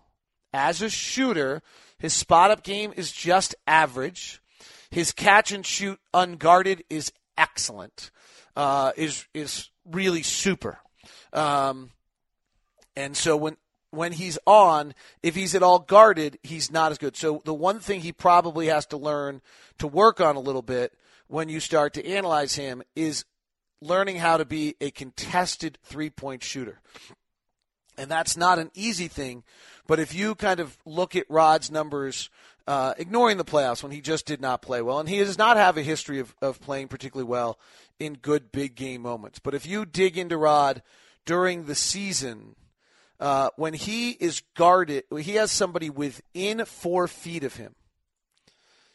as 0.52 0.80
a 0.80 0.88
shooter, 0.88 1.62
his 1.98 2.14
spot 2.14 2.50
up 2.50 2.62
game 2.62 2.92
is 2.96 3.12
just 3.12 3.54
average. 3.66 4.39
His 4.90 5.12
catch 5.12 5.52
and 5.52 5.64
shoot 5.64 6.00
unguarded 6.12 6.84
is 6.90 7.12
excellent. 7.38 8.10
Uh, 8.56 8.92
is 8.96 9.26
is 9.34 9.70
really 9.84 10.22
super. 10.22 10.78
Um, 11.32 11.90
and 12.96 13.16
so 13.16 13.36
when 13.36 13.56
when 13.90 14.12
he's 14.12 14.38
on, 14.46 14.94
if 15.22 15.34
he's 15.34 15.54
at 15.54 15.62
all 15.62 15.80
guarded, 15.80 16.38
he's 16.42 16.70
not 16.70 16.92
as 16.92 16.98
good. 16.98 17.16
So 17.16 17.42
the 17.44 17.54
one 17.54 17.80
thing 17.80 18.00
he 18.00 18.12
probably 18.12 18.66
has 18.66 18.86
to 18.86 18.96
learn 18.96 19.40
to 19.78 19.86
work 19.86 20.20
on 20.20 20.36
a 20.36 20.40
little 20.40 20.62
bit 20.62 20.92
when 21.28 21.48
you 21.48 21.60
start 21.60 21.94
to 21.94 22.06
analyze 22.06 22.54
him 22.54 22.82
is 22.94 23.24
learning 23.80 24.16
how 24.16 24.36
to 24.36 24.44
be 24.44 24.76
a 24.80 24.90
contested 24.90 25.78
three 25.82 26.10
point 26.10 26.42
shooter. 26.42 26.80
And 27.96 28.10
that's 28.10 28.36
not 28.36 28.58
an 28.58 28.70
easy 28.74 29.08
thing, 29.08 29.44
but 29.86 30.00
if 30.00 30.14
you 30.14 30.34
kind 30.34 30.60
of 30.60 30.78
look 30.86 31.14
at 31.16 31.28
Rod's 31.28 31.70
numbers 31.70 32.30
uh, 32.70 32.94
ignoring 32.98 33.36
the 33.36 33.44
playoffs 33.44 33.82
when 33.82 33.90
he 33.90 34.00
just 34.00 34.26
did 34.26 34.40
not 34.40 34.62
play 34.62 34.80
well. 34.80 35.00
And 35.00 35.08
he 35.08 35.18
does 35.18 35.36
not 35.36 35.56
have 35.56 35.76
a 35.76 35.82
history 35.82 36.20
of, 36.20 36.36
of 36.40 36.60
playing 36.60 36.86
particularly 36.86 37.28
well 37.28 37.58
in 37.98 38.14
good 38.14 38.52
big 38.52 38.76
game 38.76 39.02
moments. 39.02 39.40
But 39.40 39.54
if 39.54 39.66
you 39.66 39.84
dig 39.84 40.16
into 40.16 40.36
Rod 40.36 40.80
during 41.26 41.64
the 41.64 41.74
season, 41.74 42.54
uh, 43.18 43.50
when 43.56 43.74
he 43.74 44.12
is 44.12 44.42
guarded, 44.54 45.02
he 45.18 45.32
has 45.32 45.50
somebody 45.50 45.90
within 45.90 46.64
four 46.64 47.08
feet 47.08 47.42
of 47.42 47.56
him. 47.56 47.74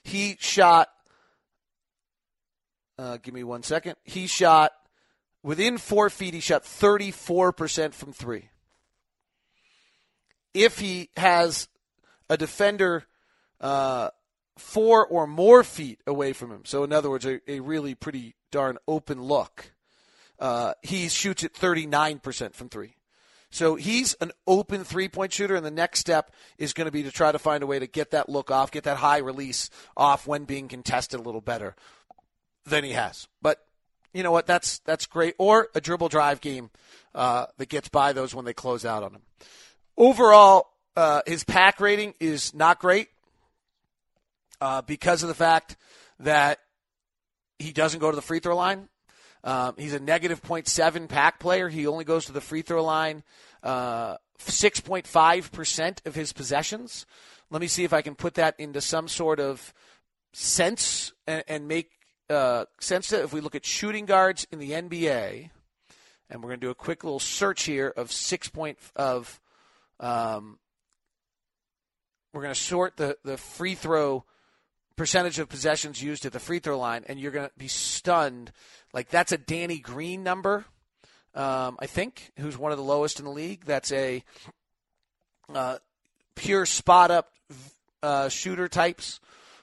He 0.06 0.38
shot, 0.40 0.88
uh, 2.98 3.18
give 3.18 3.34
me 3.34 3.44
one 3.44 3.62
second. 3.64 3.98
He 4.06 4.26
shot 4.26 4.72
within 5.44 5.78
four 5.78 6.10
feet, 6.10 6.34
he 6.34 6.40
shot 6.40 6.64
34% 6.64 7.94
from 7.94 8.14
three. 8.14 8.48
If 10.54 10.80
he 10.80 11.10
has 11.18 11.68
a 12.30 12.38
defender 12.38 13.04
uh, 13.62 14.10
four 14.58 15.06
or 15.06 15.28
more 15.28 15.64
feet 15.64 16.02
away 16.08 16.34
from 16.34 16.52
him. 16.52 16.62
So, 16.66 16.84
in 16.84 16.94
other 16.94 17.10
words, 17.10 17.26
a, 17.26 17.40
a 17.50 17.60
really 17.60 17.96
pretty 17.96 18.36
darn 18.52 18.78
open 18.88 19.22
look. 19.22 19.72
Uh, 20.40 20.74
he 20.82 21.08
shoots 21.08 21.44
at 21.44 21.54
39% 21.54 22.54
from 22.54 22.70
three. 22.70 22.96
So 23.56 23.76
he's 23.76 24.16
an 24.16 24.34
open 24.46 24.84
three 24.84 25.08
point 25.08 25.32
shooter, 25.32 25.56
and 25.56 25.66
the 25.66 25.72
next 25.72 26.00
step 26.00 26.32
is 26.58 26.74
going 26.74 26.86
to 26.86 26.92
be 26.92 27.04
to 27.04 27.12
try 27.12 27.32
to 27.32 27.40
find 27.40 27.64
a 27.64 27.68
way 27.68 27.80
to 27.80 27.88
get 27.88 28.12
that 28.12 28.28
look 28.28 28.52
off, 28.52 28.70
get 28.70 28.84
that 28.84 28.98
high 28.98 29.20
release 29.20 29.70
off 29.96 30.28
when 30.28 30.44
being 30.44 30.68
contested 30.68 31.22
a 31.22 31.24
little 31.24 31.40
better 31.40 31.74
than 32.66 32.84
he 32.84 32.92
has. 32.92 33.30
But 33.42 33.66
you 34.14 34.24
know 34.24 34.32
what? 34.32 34.46
That's 34.46 34.80
that's 34.80 35.06
great. 35.06 35.36
Or 35.38 35.70
a 35.74 35.80
dribble 35.80 36.10
drive 36.10 36.42
game 36.42 36.70
uh, 37.14 37.46
that 37.58 37.70
gets 37.70 37.88
by 37.88 38.12
those 38.12 38.36
when 38.36 38.44
they 38.44 38.54
close 38.54 38.84
out 38.84 39.04
on 39.04 39.14
him. 39.16 39.22
Overall, 39.98 40.68
uh, 40.98 41.22
his 41.26 41.46
pack 41.46 41.80
rating 41.80 42.14
is 42.20 42.54
not 42.54 42.80
great 42.80 43.08
uh, 44.62 44.82
because 44.82 45.24
of 45.24 45.30
the 45.30 45.36
fact 45.36 45.78
that 46.20 46.60
he 47.60 47.72
doesn't 47.72 48.00
go 48.00 48.10
to 48.10 48.16
the 48.16 48.22
free 48.22 48.40
throw 48.40 48.56
line. 48.56 48.90
Um, 49.44 49.76
he's 49.78 49.94
a 49.94 50.00
negative 50.00 50.42
0.7 50.42 51.08
pack 51.08 51.40
player. 51.40 51.70
He 51.70 51.88
only 51.88 52.04
goes 52.04 52.26
to 52.26 52.32
the 52.32 52.42
free 52.42 52.64
throw 52.64 52.84
line 52.84 53.24
uh, 53.64 54.18
6.5% 54.40 56.06
of 56.06 56.16
his 56.16 56.34
possessions. 56.34 57.06
Let 57.50 57.62
me 57.62 57.68
see 57.68 57.84
if 57.84 57.94
I 57.94 58.02
can 58.02 58.16
put 58.16 58.36
that 58.36 58.56
into 58.60 58.82
some 58.82 59.08
sort 59.08 59.40
of 59.40 59.74
sense 60.34 61.14
and, 61.28 61.44
and 61.48 61.68
make 61.68 61.92
uh, 62.30 62.66
sense 62.80 63.10
that 63.10 63.24
if 63.24 63.34
we 63.34 63.42
look 63.42 63.56
at 63.56 63.66
shooting 63.66 64.06
guards 64.06 64.48
in 64.52 64.60
the 64.60 64.72
NBA, 64.72 65.50
and 66.30 66.42
we're 66.42 66.50
going 66.50 66.60
to 66.60 66.66
do 66.66 66.72
a 66.72 66.76
quick 66.76 67.04
little 67.04 67.20
search 67.20 67.64
here 67.64 67.94
of 67.96 68.12
six 68.12 68.50
point 68.50 68.80
of, 68.96 69.40
um, 70.00 70.58
we're 72.34 72.42
going 72.42 72.54
to 72.54 72.60
sort 72.60 72.98
the 72.98 73.18
the 73.24 73.38
free 73.38 73.76
throw 73.76 74.26
percentage 74.96 75.40
of 75.40 75.50
possessions 75.50 76.02
used 76.02 76.26
at 76.26 76.34
the 76.34 76.40
free 76.40 76.60
throw 76.60 76.78
line, 76.78 77.04
and 77.08 77.20
you're 77.20 77.32
going 77.32 77.48
to 77.48 77.54
be 77.58 77.68
stunned. 77.68 78.52
Like 78.94 79.10
that's 79.10 79.32
a 79.32 79.38
Danny 79.38 79.80
Green 79.80 80.24
number, 80.24 80.66
um, 81.34 81.78
I 81.80 81.86
think, 81.88 82.32
who's 82.40 82.58
one 82.58 82.72
of 82.72 82.78
the 82.78 82.84
lowest 82.84 83.20
in 83.20 83.26
the 83.26 83.32
league. 83.32 83.66
That's 83.66 83.92
a 83.92 84.24
uh, 85.54 85.78
pure 86.36 86.66
spot 86.66 87.12
up 87.12 87.32
uh, 88.02 88.30
shooter 88.30 88.68
types. 88.68 89.20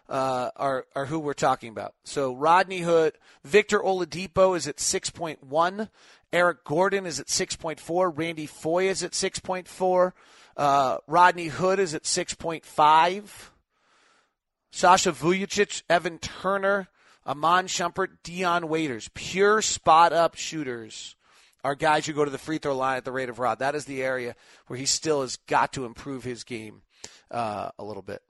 Uh, 0.09 0.51
are 0.57 0.85
are 0.95 1.07
who 1.07 1.19
we're 1.19 1.33
talking 1.33 1.71
about. 1.71 1.95
So 2.05 2.35
Rodney 2.35 2.81
Hood, 2.81 3.15
Victor 3.45 3.79
Oladipo 3.79 4.55
is 4.55 4.69
at 4.69 4.77
6.1, 4.77 5.89
Eric 6.33 6.65
Gordon 6.65 7.07
is 7.07 7.19
at 7.19 7.29
6.4, 7.29 8.13
Randy 8.15 8.45
Foye 8.45 8.89
is 8.89 9.03
at 9.03 9.13
6.4, 9.13 10.13
uh, 10.57 10.99
Rodney 11.07 11.47
Hood 11.47 11.79
is 11.79 11.95
at 11.95 12.03
6.5. 12.03 13.51
Sasha 14.73 15.13
Vujacic, 15.13 15.83
Evan 15.89 16.19
Turner, 16.19 16.89
Iman 17.25 17.67
Shumpert, 17.67 18.09
Dion 18.25 18.69
Waiters, 18.69 19.11
pure 19.15 19.63
spot 19.63 20.13
up 20.13 20.35
shooters 20.35 21.15
are 21.63 21.75
guys 21.75 22.07
who 22.07 22.13
go 22.13 22.25
to 22.25 22.31
the 22.31 22.39
free 22.39 22.59
throw 22.59 22.77
line 22.77 22.97
at 22.97 23.05
the 23.05 23.13
rate 23.13 23.29
of 23.29 23.39
Rod. 23.39 23.61
That 23.61 23.75
is 23.75 23.85
the 23.85 24.03
area 24.03 24.35
where 24.67 24.79
he 24.79 24.87
still 24.87 25.21
has 25.21 25.37
got 25.37 25.75
to 25.75 25.85
improve 25.85 26.25
his 26.25 26.43
game 26.43 26.83
uh, 27.31 27.71
a 27.79 27.85
little 27.85 28.03
bit. 28.03 28.23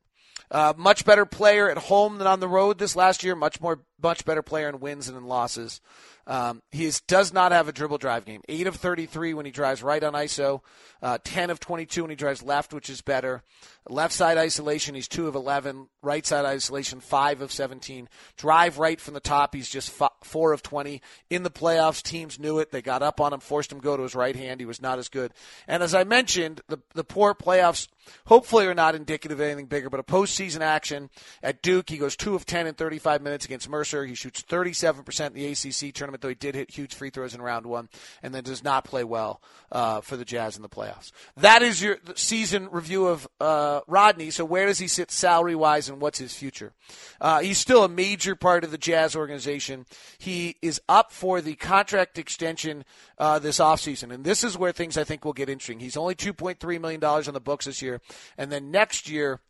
Uh, 0.51 0.75
much 0.77 1.07
better 1.07 1.25
player 1.25 1.71
at 1.71 1.79
home 1.79 2.19
than 2.19 2.27
on 2.27 2.41
the 2.41 2.49
road 2.49 2.79
this 2.79 2.95
last 2.95 3.25
year. 3.25 3.35
Much 3.35 3.61
more, 3.61 3.81
much 4.03 4.25
better 4.25 4.43
player 4.43 4.69
in 4.69 4.81
wins 4.81 5.09
and 5.09 5.17
in 5.17 5.25
losses. 5.25 5.81
Um, 6.27 6.63
he 6.71 6.85
is, 6.85 7.01
does 7.01 7.33
not 7.33 7.51
have 7.51 7.69
a 7.69 7.73
dribble 7.73 7.99
drive 7.99 8.25
game. 8.25 8.43
8 8.49 8.69
of 8.69 8.77
33 8.77 9.35
when 9.35 9.45
he 9.45 9.51
drives 9.51 9.83
right 9.83 10.03
on 10.03 10.13
ISO, 10.13 10.61
uh, 11.03 11.19
10 11.25 11.51
of 11.51 11.59
22 11.59 12.03
when 12.03 12.11
he 12.11 12.17
drives 12.17 12.43
left, 12.43 12.73
which 12.73 12.89
is 12.89 13.01
better. 13.01 13.43
Left 13.89 14.15
side 14.15 14.39
isolation, 14.39 14.95
he's 14.95 15.09
2 15.09 15.27
of 15.27 15.35
11. 15.35 15.89
Right 16.01 16.25
side 16.25 16.45
isolation, 16.45 17.01
5 17.01 17.41
of 17.41 17.51
17. 17.51 18.09
Drive 18.37 18.79
right 18.79 19.01
from 19.01 19.15
the 19.15 19.21
top, 19.21 19.55
he's 19.55 19.69
just 19.69 19.91
4 19.91 20.53
of 20.53 20.63
20. 20.63 21.03
In 21.31 21.43
the 21.43 21.51
playoffs, 21.51 22.03
teams 22.03 22.39
knew 22.39 22.61
it. 22.61 22.71
They 22.71 22.83
got 22.83 23.03
up 23.03 23.21
on 23.21 23.33
him, 23.33 23.41
forced 23.41 23.73
him 23.73 23.81
to 23.81 23.85
go 23.85 23.97
to 23.97 24.05
his 24.05 24.15
right 24.15 24.37
hand. 24.37 24.61
He 24.61 24.67
was 24.67 24.81
not 24.81 25.01
as 25.01 25.09
good. 25.09 25.33
And 25.67 25.83
as 25.83 25.95
I 25.95 26.05
mentioned, 26.05 26.61
the, 26.69 26.79
the 26.95 27.05
poor 27.05 27.35
playoffs 27.35 27.89
hopefully 28.27 28.67
are 28.67 28.75
not 28.75 28.95
indicative 28.95 29.41
of 29.41 29.45
anything 29.45 29.67
bigger, 29.67 29.91
but 29.91 30.01
a 30.01 30.05
postseason 30.05 30.61
action 30.61 31.11
at 31.43 31.63
Duke, 31.63 31.91
he 31.91 31.99
goes 31.99 32.15
2 32.15 32.37
of 32.37 32.47
10 32.47 32.69
in 32.69 32.75
35 32.75 33.23
minutes 33.23 33.45
against 33.45 33.69
Mercer. 33.69 33.92
He 33.93 34.15
shoots 34.15 34.43
37% 34.43 35.27
in 35.27 35.33
the 35.35 35.47
ACC 35.47 35.95
tournament, 35.95 36.23
though 36.23 36.29
he 36.29 36.35
did 36.35 36.55
hit 36.55 36.71
huge 36.71 36.95
free 36.95 37.11
throws 37.11 37.35
in 37.35 37.43
round 37.43 37.67
one, 37.67 37.89
and 38.23 38.35
then 38.35 38.43
does 38.43 38.65
not 38.65 38.85
play 38.85 39.05
well 39.05 39.43
uh, 39.71 40.01
for 40.01 40.17
the 40.17 40.25
Jazz 40.25 40.57
in 40.57 40.63
the 40.63 40.69
playoffs. 40.69 41.13
That 41.37 41.63
is 41.63 41.83
your 41.83 41.99
season 42.15 42.69
review 42.71 43.07
of 43.07 43.29
uh, 43.41 43.81
Rodney. 43.87 44.31
So 44.31 44.45
where 44.45 44.67
does 44.67 44.79
he 44.79 44.89
sit 44.89 45.11
salary 45.11 45.55
wise, 45.55 45.89
and 45.89 46.01
what's 46.01 46.19
his 46.19 46.35
future? 46.35 46.73
Uh, 47.21 47.41
he's 47.41 47.59
still 47.59 47.85
a 47.85 47.89
major 47.89 48.35
part 48.35 48.65
of 48.65 48.71
the 48.71 48.79
Jazz 48.79 49.15
organization. 49.15 49.87
He 50.19 50.57
is 50.63 50.81
up 50.89 51.13
for 51.13 51.41
the 51.41 51.55
contract 51.55 52.19
extension 52.19 52.85
uh, 53.19 53.39
this 53.39 53.59
offseason, 53.59 54.13
and 54.13 54.25
this 54.25 54.43
is 54.43 54.57
where 54.57 54.73
things 54.73 54.97
I 54.97 55.05
think 55.05 55.25
will 55.25 55.33
get 55.33 55.49
interesting. 55.49 55.81
He's 55.81 55.97
only 55.97 56.15
$2.3 56.15 56.81
million 56.81 57.05
on 57.05 57.35
the 57.35 57.41
books 57.41 57.67
this 57.67 57.83
year, 57.83 58.01
and 58.39 58.51
then 58.51 58.71
next 58.71 59.09
year 59.09 59.41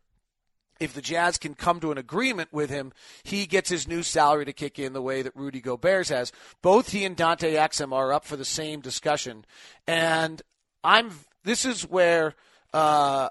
if 0.82 0.92
the 0.92 1.00
Jazz 1.00 1.38
can 1.38 1.54
come 1.54 1.78
to 1.80 1.92
an 1.92 1.98
agreement 1.98 2.52
with 2.52 2.68
him, 2.68 2.92
he 3.22 3.46
gets 3.46 3.70
his 3.70 3.86
new 3.86 4.02
salary 4.02 4.44
to 4.44 4.52
kick 4.52 4.80
in 4.80 4.92
the 4.92 5.00
way 5.00 5.22
that 5.22 5.36
Rudy 5.36 5.60
Gobert 5.60 6.08
has. 6.08 6.32
Both 6.60 6.90
he 6.90 7.04
and 7.04 7.16
Dante 7.16 7.54
Exum 7.54 7.92
are 7.92 8.12
up 8.12 8.24
for 8.24 8.36
the 8.36 8.44
same 8.44 8.80
discussion, 8.80 9.44
and 9.86 10.42
I'm. 10.82 11.12
This 11.44 11.64
is 11.64 11.82
where 11.82 12.34
uh, 12.72 13.28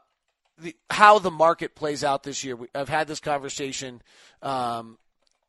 the 0.58 0.76
how 0.90 1.20
the 1.20 1.32
market 1.32 1.76
plays 1.76 2.04
out 2.04 2.24
this 2.24 2.44
year. 2.44 2.56
We, 2.56 2.68
I've 2.74 2.90
had 2.90 3.08
this 3.08 3.20
conversation 3.20 4.02
um, 4.42 4.98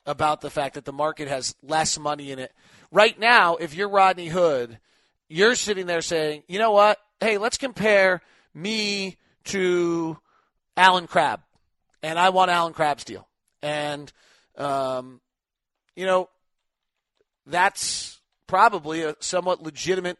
about 0.04 0.40
the 0.40 0.50
fact 0.50 0.74
that 0.74 0.84
the 0.84 0.92
market 0.92 1.28
has 1.28 1.54
less 1.62 1.98
money 1.98 2.32
in 2.32 2.40
it 2.40 2.52
right 2.90 3.18
now. 3.18 3.56
If 3.56 3.74
you're 3.74 3.88
Rodney 3.88 4.28
Hood, 4.28 4.80
you're 5.28 5.54
sitting 5.54 5.86
there 5.86 6.02
saying, 6.02 6.42
you 6.48 6.58
know 6.58 6.72
what? 6.72 6.98
Hey, 7.20 7.38
let's 7.38 7.58
compare 7.58 8.22
me 8.54 9.18
to 9.44 10.18
Allen 10.76 11.06
Crabbe 11.06 11.40
and 12.02 12.18
I 12.18 12.30
want 12.30 12.50
Allen 12.50 12.72
Crabbe's 12.72 13.04
deal. 13.04 13.28
And, 13.62 14.12
um, 14.56 15.20
you 15.94 16.06
know, 16.06 16.28
that's 17.46 18.20
probably 18.46 19.02
a 19.02 19.16
somewhat 19.20 19.62
legitimate 19.62 20.18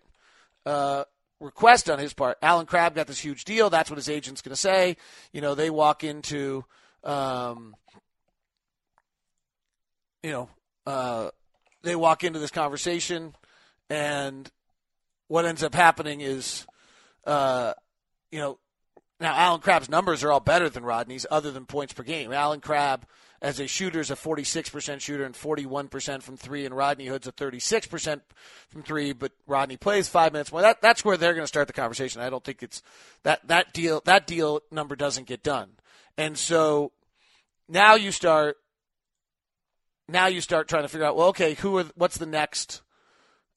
uh, 0.64 1.04
request 1.40 1.90
on 1.90 1.98
his 1.98 2.14
part. 2.14 2.38
Allen 2.40 2.66
Crabbe 2.66 2.94
got 2.94 3.06
this 3.06 3.18
huge 3.18 3.44
deal. 3.44 3.68
That's 3.68 3.90
what 3.90 3.96
his 3.96 4.08
agent's 4.08 4.42
going 4.42 4.54
to 4.54 4.60
say. 4.60 4.96
You 5.32 5.40
know, 5.40 5.54
they 5.54 5.70
walk 5.70 6.04
into, 6.04 6.64
um, 7.04 7.74
you 10.22 10.30
know, 10.30 10.48
uh, 10.86 11.30
they 11.82 11.96
walk 11.96 12.22
into 12.22 12.38
this 12.38 12.50
conversation, 12.50 13.34
and 13.90 14.50
what 15.26 15.44
ends 15.44 15.62
up 15.64 15.74
happening 15.74 16.20
is, 16.20 16.64
uh, 17.26 17.72
you 18.30 18.38
know, 18.38 18.58
now, 19.22 19.34
Allen 19.36 19.60
Crabbe's 19.60 19.88
numbers 19.88 20.24
are 20.24 20.32
all 20.32 20.40
better 20.40 20.68
than 20.68 20.84
Rodney's, 20.84 21.26
other 21.30 21.50
than 21.50 21.64
points 21.64 21.92
per 21.92 22.02
game. 22.02 22.32
Allen 22.32 22.60
Crabbe, 22.60 23.04
as 23.40 23.60
a 23.60 23.66
shooter, 23.66 24.00
is 24.00 24.10
a 24.10 24.16
46% 24.16 25.00
shooter 25.00 25.24
and 25.24 25.34
41% 25.34 26.22
from 26.22 26.36
three, 26.36 26.66
and 26.66 26.76
Rodney 26.76 27.06
Hood's 27.06 27.26
a 27.26 27.32
36% 27.32 28.20
from 28.68 28.82
three. 28.82 29.12
But 29.12 29.32
Rodney 29.46 29.76
plays 29.76 30.08
five 30.08 30.32
minutes 30.32 30.50
more. 30.50 30.62
That, 30.62 30.82
that's 30.82 31.04
where 31.04 31.16
they're 31.16 31.34
going 31.34 31.44
to 31.44 31.48
start 31.48 31.66
the 31.68 31.72
conversation. 31.72 32.20
I 32.20 32.30
don't 32.30 32.42
think 32.42 32.62
it's 32.62 32.82
that 33.22 33.46
that 33.48 33.72
deal. 33.72 34.02
That 34.04 34.26
deal 34.26 34.60
number 34.70 34.96
doesn't 34.96 35.26
get 35.26 35.42
done, 35.42 35.70
and 36.18 36.36
so 36.36 36.92
now 37.68 37.94
you 37.94 38.12
start. 38.12 38.56
Now 40.08 40.26
you 40.26 40.40
start 40.40 40.68
trying 40.68 40.82
to 40.82 40.88
figure 40.88 41.06
out. 41.06 41.16
Well, 41.16 41.28
okay, 41.28 41.54
who 41.54 41.78
are 41.78 41.84
what's 41.94 42.18
the 42.18 42.26
next 42.26 42.82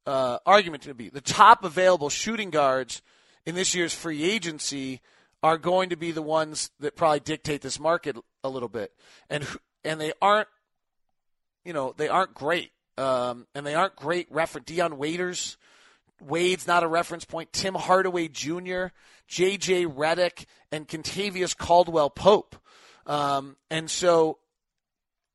uh, 0.05 0.37
argument 0.45 0.83
going 0.83 0.95
to 0.95 1.03
be? 1.03 1.09
The 1.09 1.21
top 1.21 1.63
available 1.63 2.09
shooting 2.09 2.49
guards 2.49 3.01
in 3.45 3.55
this 3.55 3.73
year's 3.73 3.93
free 3.93 4.23
agency 4.23 5.01
are 5.45 5.59
going 5.59 5.89
to 5.89 5.95
be 5.95 6.11
the 6.11 6.23
ones 6.23 6.71
that 6.79 6.95
probably 6.95 7.19
dictate 7.19 7.61
this 7.61 7.79
market 7.79 8.17
a 8.43 8.49
little 8.49 8.67
bit, 8.67 8.91
and 9.29 9.45
and 9.83 10.01
they 10.01 10.11
aren't, 10.19 10.47
you 11.63 11.71
know, 11.71 11.93
they 11.95 12.07
aren't 12.07 12.33
great, 12.33 12.71
um, 12.97 13.45
and 13.53 13.63
they 13.63 13.75
aren't 13.75 13.95
great 13.95 14.25
reference. 14.31 14.65
Dion 14.65 14.97
Waiters, 14.97 15.57
Wade's 16.19 16.65
not 16.65 16.81
a 16.81 16.87
reference 16.87 17.25
point. 17.25 17.53
Tim 17.53 17.75
Hardaway 17.75 18.27
Jr., 18.27 18.87
J.J. 19.27 19.85
Redick, 19.85 20.45
and 20.71 20.87
Kentavious 20.87 21.55
Caldwell 21.55 22.09
Pope, 22.09 22.55
um, 23.05 23.55
and 23.69 23.87
so 23.87 24.39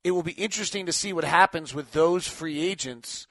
it 0.02 0.10
will 0.10 0.24
be 0.24 0.32
interesting 0.32 0.86
to 0.86 0.92
see 0.92 1.12
what 1.12 1.22
happens 1.22 1.72
with 1.72 1.92
those 1.92 2.26
free 2.26 2.60
agents 2.60 3.28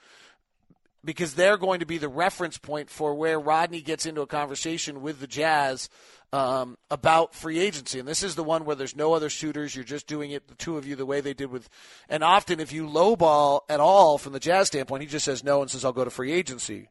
because 1.04 1.34
they're 1.34 1.56
going 1.56 1.80
to 1.80 1.86
be 1.86 1.98
the 1.98 2.08
reference 2.08 2.56
point 2.58 2.88
for 2.90 3.14
where 3.14 3.38
Rodney 3.38 3.82
gets 3.82 4.06
into 4.06 4.20
a 4.22 4.26
conversation 4.26 5.02
with 5.02 5.20
the 5.20 5.26
Jazz 5.26 5.90
um, 6.32 6.78
about 6.90 7.34
free 7.34 7.58
agency. 7.58 7.98
And 7.98 8.06
this 8.06 8.22
is 8.22 8.34
the 8.34 8.44
one 8.44 8.64
where 8.64 8.76
there's 8.76 8.96
no 8.96 9.14
other 9.14 9.28
shooters. 9.28 9.74
You're 9.74 9.84
just 9.84 10.06
doing 10.06 10.30
it, 10.30 10.48
the 10.48 10.54
two 10.54 10.76
of 10.76 10.86
you, 10.86 10.96
the 10.96 11.06
way 11.06 11.20
they 11.20 11.34
did 11.34 11.50
with. 11.50 11.68
And 12.08 12.22
often, 12.22 12.60
if 12.60 12.72
you 12.72 12.86
lowball 12.86 13.62
at 13.68 13.80
all 13.80 14.18
from 14.18 14.32
the 14.32 14.40
Jazz 14.40 14.68
standpoint, 14.68 15.02
he 15.02 15.08
just 15.08 15.24
says 15.24 15.42
no 15.42 15.60
and 15.60 15.70
says, 15.70 15.84
I'll 15.84 15.92
go 15.92 16.04
to 16.04 16.10
free 16.10 16.32
agency. 16.32 16.88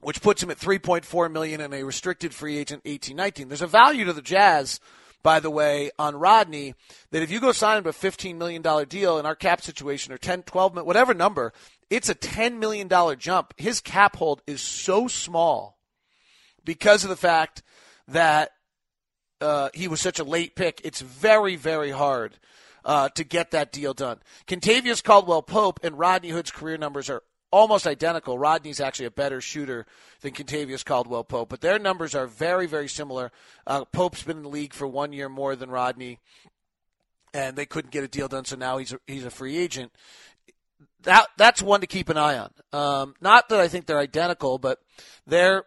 Which 0.00 0.20
puts 0.20 0.42
him 0.42 0.50
at 0.50 0.58
3.4 0.58 1.30
million 1.30 1.60
and 1.60 1.72
a 1.72 1.84
restricted 1.84 2.34
free 2.34 2.58
agent 2.58 2.82
18-19. 2.84 3.48
There's 3.48 3.62
a 3.62 3.68
value 3.68 4.04
to 4.06 4.12
the 4.12 4.20
Jazz, 4.20 4.80
by 5.22 5.38
the 5.38 5.50
way, 5.50 5.92
on 5.96 6.16
Rodney 6.16 6.74
that 7.12 7.22
if 7.22 7.30
you 7.30 7.38
go 7.38 7.52
sign 7.52 7.78
him 7.78 7.86
a 7.86 7.92
15 7.92 8.36
million 8.36 8.62
dollar 8.62 8.84
deal 8.84 9.20
in 9.20 9.26
our 9.26 9.36
cap 9.36 9.62
situation 9.62 10.12
or 10.12 10.18
10, 10.18 10.42
12, 10.42 10.84
whatever 10.84 11.14
number, 11.14 11.52
it's 11.88 12.08
a 12.08 12.16
10 12.16 12.58
million 12.58 12.88
dollar 12.88 13.14
jump. 13.14 13.54
His 13.56 13.80
cap 13.80 14.16
hold 14.16 14.42
is 14.44 14.60
so 14.60 15.06
small 15.06 15.78
because 16.64 17.04
of 17.04 17.10
the 17.10 17.16
fact 17.16 17.62
that 18.08 18.52
uh, 19.40 19.70
he 19.74 19.88
was 19.88 20.00
such 20.00 20.18
a 20.18 20.24
late 20.24 20.54
pick. 20.54 20.80
It's 20.84 21.00
very, 21.00 21.56
very 21.56 21.90
hard 21.90 22.38
uh, 22.84 23.08
to 23.10 23.24
get 23.24 23.50
that 23.50 23.72
deal 23.72 23.94
done. 23.94 24.20
Kentavious 24.46 25.02
Caldwell 25.02 25.42
Pope 25.42 25.80
and 25.82 25.98
Rodney 25.98 26.30
Hood's 26.30 26.50
career 26.50 26.76
numbers 26.76 27.10
are 27.10 27.22
almost 27.50 27.86
identical. 27.86 28.38
Rodney's 28.38 28.80
actually 28.80 29.06
a 29.06 29.10
better 29.10 29.40
shooter 29.40 29.86
than 30.22 30.32
Kentavious 30.32 30.84
Caldwell 30.84 31.24
Pope, 31.24 31.50
but 31.50 31.60
their 31.60 31.78
numbers 31.78 32.14
are 32.14 32.26
very, 32.26 32.66
very 32.66 32.88
similar. 32.88 33.30
Uh, 33.66 33.84
Pope's 33.84 34.22
been 34.22 34.38
in 34.38 34.42
the 34.44 34.48
league 34.48 34.72
for 34.72 34.86
one 34.86 35.12
year 35.12 35.28
more 35.28 35.54
than 35.54 35.70
Rodney, 35.70 36.18
and 37.34 37.56
they 37.56 37.66
couldn't 37.66 37.92
get 37.92 38.04
a 38.04 38.08
deal 38.08 38.28
done, 38.28 38.44
so 38.44 38.56
now 38.56 38.78
he's 38.78 38.92
a, 38.92 39.00
he's 39.06 39.24
a 39.24 39.30
free 39.30 39.56
agent. 39.56 39.92
That 41.02 41.26
that's 41.36 41.60
one 41.60 41.80
to 41.80 41.86
keep 41.88 42.08
an 42.08 42.16
eye 42.16 42.38
on. 42.38 42.50
Um, 42.72 43.14
not 43.20 43.48
that 43.48 43.58
I 43.58 43.66
think 43.66 43.86
they're 43.86 43.98
identical, 43.98 44.58
but 44.58 44.78
they're 45.26 45.64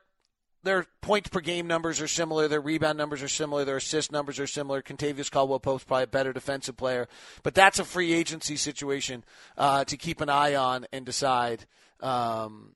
their 0.66 0.86
points 1.02 1.30
per 1.30 1.40
game 1.40 1.68
numbers 1.68 2.02
are 2.02 2.08
similar. 2.08 2.48
Their 2.48 2.60
rebound 2.60 2.98
numbers 2.98 3.24
are 3.24 3.30
similar. 3.30 3.64
Their 3.64 3.78
assist 3.78 4.12
numbers 4.12 4.40
are 4.40 4.48
similar. 4.48 4.82
Kentavious 4.82 5.32
Caldwell 5.32 5.60
Pope's 5.60 5.84
probably 5.84 6.04
a 6.04 6.08
better 6.08 6.34
defensive 6.34 6.76
player, 6.76 7.08
but 7.44 7.56
that's 7.56 7.80
a 7.80 7.86
free 7.86 8.12
agency 8.14 8.58
situation 8.58 9.24
uh, 9.58 9.86
to 9.86 9.96
keep 9.96 10.22
an 10.22 10.30
eye 10.30 10.56
on 10.56 10.86
and 10.92 11.06
decide 11.06 11.66
um, 12.02 12.76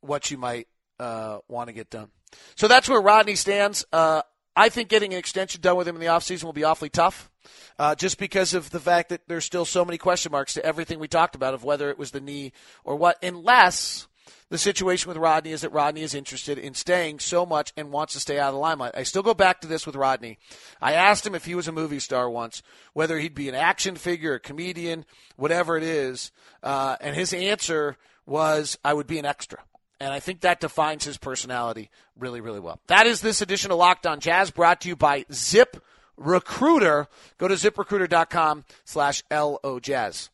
what 0.00 0.30
you 0.30 0.38
might 0.38 0.66
uh, 0.98 1.38
want 1.48 1.68
to 1.68 1.72
get 1.72 1.90
done. 1.90 2.08
So 2.56 2.68
that's 2.68 2.88
where 2.88 3.00
Rodney 3.00 3.36
stands. 3.36 3.84
Uh, 3.92 4.22
I 4.56 4.68
think 4.68 4.88
getting 4.88 5.12
an 5.12 5.18
extension 5.18 5.60
done 5.60 5.76
with 5.76 5.86
him 5.86 5.94
in 5.94 6.00
the 6.00 6.08
offseason 6.08 6.44
will 6.44 6.52
be 6.52 6.64
awfully 6.64 6.88
tough. 6.88 7.30
Uh, 7.78 7.94
just 7.94 8.18
because 8.18 8.54
of 8.54 8.70
the 8.70 8.80
fact 8.80 9.08
that 9.10 9.22
there's 9.28 9.44
still 9.44 9.64
so 9.64 9.84
many 9.84 9.98
question 9.98 10.32
marks 10.32 10.54
to 10.54 10.64
everything 10.64 10.98
we 10.98 11.08
talked 11.08 11.36
about 11.36 11.54
of 11.54 11.64
whether 11.64 11.90
it 11.90 11.98
was 11.98 12.10
the 12.10 12.20
knee 12.20 12.52
or 12.84 12.96
what, 12.96 13.16
unless 13.22 14.08
the 14.50 14.58
situation 14.58 15.08
with 15.08 15.18
Rodney 15.18 15.52
is 15.52 15.60
that 15.60 15.72
Rodney 15.72 16.02
is 16.02 16.14
interested 16.14 16.58
in 16.58 16.74
staying 16.74 17.18
so 17.18 17.44
much 17.44 17.72
and 17.76 17.92
wants 17.92 18.14
to 18.14 18.20
stay 18.20 18.38
out 18.38 18.48
of 18.48 18.54
the 18.54 18.60
limelight. 18.60 18.92
I 18.94 19.02
still 19.02 19.22
go 19.22 19.34
back 19.34 19.60
to 19.60 19.68
this 19.68 19.86
with 19.86 19.94
Rodney. 19.94 20.38
I 20.80 20.94
asked 20.94 21.26
him 21.26 21.34
if 21.34 21.44
he 21.44 21.54
was 21.54 21.68
a 21.68 21.72
movie 21.72 21.98
star 21.98 22.30
once, 22.30 22.62
whether 22.94 23.18
he'd 23.18 23.34
be 23.34 23.48
an 23.48 23.54
action 23.54 23.96
figure, 23.96 24.34
a 24.34 24.40
comedian, 24.40 25.04
whatever 25.36 25.76
it 25.76 25.82
is, 25.82 26.32
uh, 26.62 26.96
and 27.00 27.14
his 27.14 27.32
answer 27.32 27.96
was, 28.24 28.78
I 28.84 28.94
would 28.94 29.06
be 29.06 29.18
an 29.18 29.26
extra. 29.26 29.58
And 30.00 30.12
I 30.12 30.20
think 30.20 30.40
that 30.40 30.60
defines 30.60 31.04
his 31.04 31.18
personality 31.18 31.90
really, 32.16 32.40
really 32.40 32.60
well. 32.60 32.80
That 32.86 33.06
is 33.06 33.20
this 33.20 33.42
edition 33.42 33.70
of 33.70 33.78
Locked 33.78 34.06
On 34.06 34.20
Jazz 34.20 34.50
brought 34.50 34.80
to 34.82 34.88
you 34.88 34.96
by 34.96 35.24
Zip 35.32 35.82
Recruiter. 36.16 37.08
Go 37.36 37.48
to 37.48 37.54
ziprecruiter.com 37.54 38.64
slash 38.84 39.24
LOJazz. 39.30 40.30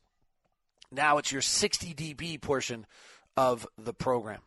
Now 0.93 1.19
it's 1.19 1.33
your 1.33 1.43
60dB 1.43 2.41
portion 2.41 2.87
of 3.37 3.67
the 3.77 3.95
program. 3.95 4.41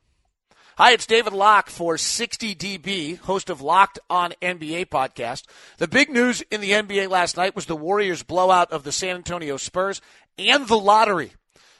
Hi, 0.77 0.91
it's 0.91 1.07
David 1.07 1.33
Locke 1.33 1.69
for 1.69 1.95
60dB, 1.95 3.19
host 3.21 3.49
of 3.49 3.61
Locked 3.61 3.97
on 4.11 4.33
NBA 4.43 4.89
podcast. 4.89 5.43
The 5.79 5.87
big 5.87 6.11
news 6.11 6.43
in 6.51 6.61
the 6.61 6.71
NBA 6.71 7.09
last 7.09 7.35
night 7.35 7.55
was 7.55 7.65
the 7.65 7.75
Warriors' 7.75 8.21
blowout 8.21 8.71
of 8.71 8.83
the 8.83 8.91
San 8.91 9.15
Antonio 9.15 9.57
Spurs 9.57 10.01
and 10.37 10.67
the 10.67 10.77
lottery. 10.77 11.31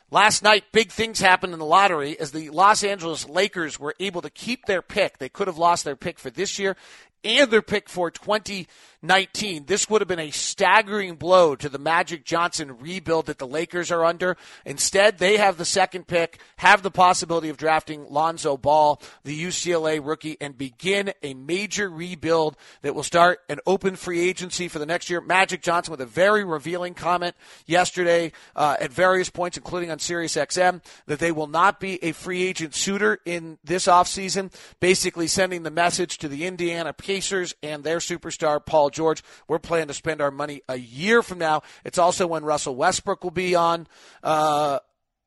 Last 0.10 0.42
night, 0.42 0.64
big 0.72 0.90
things 0.90 1.20
happened 1.20 1.54
in 1.54 1.60
the 1.60 1.66
lottery 1.66 2.18
as 2.20 2.32
the 2.32 2.50
Los 2.50 2.84
Angeles 2.84 3.28
Lakers 3.28 3.78
were 3.78 3.94
able 4.00 4.22
to 4.22 4.30
keep 4.30 4.66
their 4.66 4.82
pick. 4.82 5.18
They 5.18 5.30
could 5.30 5.48
have 5.48 5.58
lost 5.58 5.84
their 5.84 5.98
pick 5.98 6.18
for 6.18 6.30
this 6.30 6.58
year 6.58 6.78
and 7.24 7.50
their 7.52 7.62
pick 7.62 7.90
for 7.90 8.12
2019. 8.12 9.66
This 9.66 9.90
would 9.90 10.02
have 10.02 10.08
been 10.08 10.20
a 10.20 10.32
staggering 10.32 11.16
blow 11.16 11.56
to 11.56 11.70
the 11.70 11.80
Magic 11.80 12.24
Johnson 12.24 12.78
rebuild 12.80 13.28
that 13.28 13.38
the 13.38 13.48
Lakers 13.48 13.92
are 13.92 14.06
under. 14.06 14.38
Instead, 14.66 15.18
they 15.18 15.38
have 15.38 15.58
the 15.58 15.66
second 15.66 16.08
pick, 16.08 16.40
have 16.58 16.82
the 16.82 16.92
possibility 16.92 17.50
of 17.50 17.58
drafting 17.58 18.06
Lonzo 18.10 18.58
Ball, 18.58 19.02
the 19.24 19.44
UCLA 19.44 20.00
rookie, 20.04 20.38
and 20.40 20.58
begin 20.58 21.14
a 21.24 21.34
major 21.34 21.90
rebuild 21.90 22.56
that 22.82 22.96
will 22.96 23.04
start 23.04 23.40
an 23.50 23.60
open 23.66 23.96
free 23.96 24.22
agency 24.22 24.68
for 24.68 24.80
the 24.80 24.86
next 24.86 25.10
year. 25.10 25.22
Magic 25.22 25.62
Johnson 25.62 25.92
with 25.92 26.02
a 26.02 26.06
very 26.06 26.44
revealing 26.44 26.94
comment 26.94 27.36
yesterday 27.66 28.32
uh, 28.56 28.76
at 28.80 28.92
various 28.92 29.30
points, 29.30 29.58
including 29.58 29.92
on 29.92 29.98
SiriusXM, 29.98 30.82
that 31.06 31.20
they 31.20 31.32
will 31.32 31.48
not 31.48 31.80
be 31.80 32.04
a 32.04 32.12
free 32.12 32.44
agent 32.44 32.74
suitor 32.74 33.20
in 33.26 33.58
this 33.64 33.88
offseason, 33.88 34.52
basically 34.80 35.28
sending 35.28 35.64
the 35.64 35.72
message 35.72 36.18
to 36.18 36.28
the 36.28 36.46
Indiana 36.46 36.94
Pacers 37.08 37.56
and 37.64 37.86
their 37.86 38.00
superstar 38.00 38.64
Paul 38.64 38.90
George. 38.90 39.24
We're 39.48 39.60
planning 39.60 39.88
to 39.88 39.94
spend 39.94 40.20
our 40.20 40.30
money 40.30 40.62
a 40.68 40.76
year 40.76 41.24
from 41.24 41.38
now. 41.38 41.62
It's 41.86 41.98
also 41.98 42.28
when 42.28 42.44
Russell 42.44 42.76
Westbrook 42.76 43.24
will 43.24 43.32
be 43.32 43.56
on. 43.56 43.88
Uh, 44.22 44.80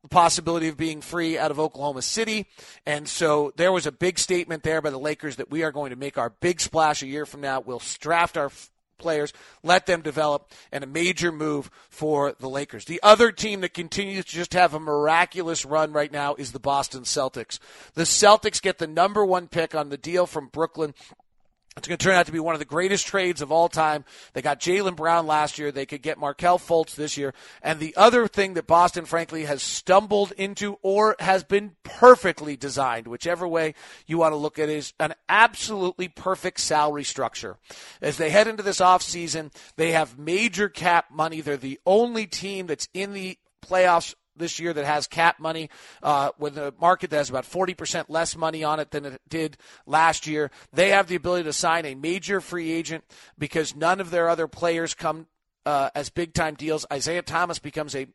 the 0.03 0.09
possibility 0.09 0.69
of 0.69 0.79
being 0.79 1.03
free 1.03 1.37
out 1.37 1.51
of 1.51 1.61
Oklahoma 1.61 2.01
City. 2.01 2.47
And 2.87 3.07
so 3.07 3.53
there 3.57 3.71
was 3.71 3.85
a 3.85 3.93
big 3.93 4.19
statement 4.19 4.63
there 4.63 4.81
by 4.81 4.89
the 4.89 4.99
Lakers 4.99 5.37
that 5.37 5.51
we 5.51 5.63
are 5.63 5.73
going 5.73 5.91
to 5.91 5.97
make 5.97 6.17
our 6.17 6.31
big 6.31 6.59
splash 6.63 7.03
a 7.03 7.07
year 7.07 7.27
from 7.27 7.43
now. 7.43 7.61
We'll 7.61 7.83
draft 7.99 8.39
our 8.39 8.51
players, 8.97 9.35
let 9.63 9.85
them 9.85 10.01
develop, 10.01 10.51
and 10.73 10.85
a 10.85 10.87
major 10.87 11.31
move 11.31 11.71
for 11.91 12.35
the 12.39 12.49
Lakers. 12.49 12.87
The 12.87 13.01
other 13.03 13.31
team 13.31 13.61
that 13.61 13.75
continues 13.75 14.25
to 14.27 14.33
just 14.33 14.55
have 14.55 14.73
a 14.73 14.81
miraculous 14.81 15.67
run 15.67 15.93
right 15.93 16.11
now 16.13 16.35
is 16.35 16.53
the 16.53 16.61
Boston 16.61 17.03
Celtics. 17.03 17.59
The 17.93 18.05
Celtics 18.05 18.63
get 18.63 18.79
the 18.79 18.87
number 18.87 19.25
one 19.25 19.49
pick 19.49 19.75
on 19.75 19.91
the 19.91 19.99
deal 19.99 20.27
from 20.27 20.49
Brooklyn 20.49 20.95
it's 21.77 21.87
going 21.87 21.99
to 21.99 22.05
turn 22.05 22.17
out 22.17 22.27
to 22.27 22.33
be 22.33 22.41
one 22.41 22.55
of 22.55 22.59
the 22.59 22.65
greatest 22.65 23.07
trades 23.07 23.41
of 23.41 23.53
all 23.53 23.69
time. 23.69 24.05
They 24.33 24.43
got 24.43 24.59
Jaylen 24.59 24.97
Brown 24.97 25.29
last 25.29 25.57
year. 25.57 25.71
They 25.71 25.87
could 25.87 26.03
get 26.03 26.19
Markelle 26.19 26.59
Fultz 26.59 26.97
this 26.97 27.17
year. 27.17 27.33
And 27.63 27.79
the 27.79 27.95
other 27.97 28.27
thing 28.27 28.55
that 28.55 28.67
Boston, 28.67 29.05
frankly, 29.05 29.45
has 29.45 29.63
stumbled 29.63 30.33
into 30.33 30.79
or 30.83 31.15
has 31.21 31.45
been 31.45 31.77
perfectly 31.85 32.57
designed, 32.57 33.07
whichever 33.07 33.47
way 33.47 33.75
you 34.07 34.19
want 34.19 34.33
to 34.33 34.37
look 34.37 34.59
at 34.59 34.69
it, 34.69 34.77
is 34.77 34.93
an 34.99 35.15
absolutely 35.29 36.09
perfect 36.09 36.59
salary 36.59 37.05
structure. 37.05 37.57
As 38.03 38.17
they 38.17 38.31
head 38.31 38.49
into 38.49 38.65
this 38.65 38.81
offseason, 38.81 39.53
they 39.77 39.93
have 39.93 40.19
major 40.19 40.69
cap 40.69 41.13
money. 41.13 41.41
They're 41.41 41.57
the 41.57 41.81
only 41.87 42.27
team 42.27 42.67
that's 42.67 42.89
in 42.93 43.13
the 43.13 43.39
playoffs 43.65 44.15
this 44.41 44.59
year 44.59 44.73
that 44.73 44.85
has 44.85 45.07
cap 45.07 45.39
money 45.39 45.71
uh, 46.03 46.31
with 46.39 46.59
a 46.59 46.75
market 46.81 47.11
that 47.11 47.19
has 47.19 47.31
about 47.31 47.45
40% 47.45 48.07
less 48.09 48.37
money 48.37 48.65
on 48.65 48.81
it 48.81 48.91
than 48.91 49.05
it 49.05 49.21
did 49.29 49.57
last 49.87 50.27
year. 50.27 50.51
They 50.73 50.91
have 50.91 51.07
the 51.07 51.15
ability 51.15 51.45
to 51.45 51.53
sign 51.53 51.87
a 51.87 51.95
major 51.95 52.41
free 52.41 52.73
agent 52.73 53.05
because 53.39 53.77
none 53.77 54.01
of 54.01 54.11
their 54.11 54.29
other 54.29 54.49
players 54.49 54.95
come 54.95 55.27
uh, 55.67 55.91
as 55.95 56.11
big 56.11 56.33
time 56.33 56.55
deals. 56.55 56.87
Isaiah 56.93 57.23
Thomas 57.23 57.59
becomes 57.59 57.95
a 57.95 58.07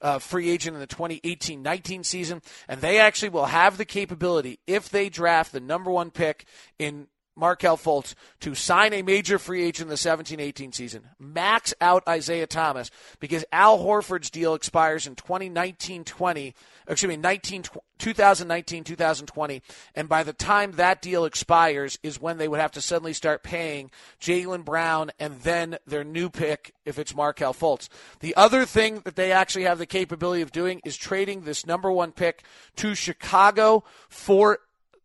uh, 0.00 0.18
free 0.18 0.50
agent 0.50 0.74
in 0.74 0.80
the 0.80 0.86
2018 0.86 1.62
19 1.62 2.04
season, 2.04 2.42
and 2.68 2.80
they 2.80 2.98
actually 2.98 3.30
will 3.30 3.46
have 3.46 3.76
the 3.76 3.84
capability, 3.84 4.60
if 4.66 4.88
they 4.88 5.08
draft 5.08 5.52
the 5.52 5.60
number 5.60 5.90
one 5.90 6.10
pick 6.10 6.46
in 6.78 7.08
Markelle 7.36 7.76
Fultz 7.76 8.14
to 8.40 8.54
sign 8.54 8.92
a 8.92 9.02
major 9.02 9.38
free 9.38 9.62
agent 9.62 9.86
in 9.86 9.90
the 9.90 9.96
17 9.96 10.38
18 10.38 10.72
season, 10.72 11.08
max 11.18 11.72
out 11.80 12.06
Isaiah 12.06 12.46
Thomas 12.46 12.90
because 13.20 13.44
Al 13.52 13.78
Horford's 13.78 14.30
deal 14.30 14.54
expires 14.54 15.06
in 15.06 15.14
2019 15.14 16.04
20, 16.04 16.54
excuse 16.86 17.08
me, 17.08 17.16
19, 17.16 17.64
2019 17.98 18.84
2020. 18.84 19.62
And 19.94 20.08
by 20.08 20.22
the 20.22 20.32
time 20.32 20.72
that 20.72 21.00
deal 21.00 21.24
expires 21.24 21.98
is 22.02 22.20
when 22.20 22.38
they 22.38 22.48
would 22.48 22.60
have 22.60 22.72
to 22.72 22.80
suddenly 22.80 23.12
start 23.14 23.42
paying 23.42 23.90
Jaylen 24.20 24.64
Brown 24.64 25.10
and 25.18 25.40
then 25.40 25.78
their 25.86 26.04
new 26.04 26.28
pick 26.28 26.74
if 26.84 26.98
it's 26.98 27.14
Markelle 27.14 27.54
Fultz. 27.54 27.88
The 28.20 28.36
other 28.36 28.66
thing 28.66 29.00
that 29.00 29.16
they 29.16 29.32
actually 29.32 29.64
have 29.64 29.78
the 29.78 29.86
capability 29.86 30.42
of 30.42 30.52
doing 30.52 30.80
is 30.84 30.96
trading 30.96 31.42
this 31.42 31.66
number 31.66 31.90
one 31.90 32.12
pick 32.12 32.44
to 32.76 32.94
Chicago 32.94 33.84
for 34.08 34.58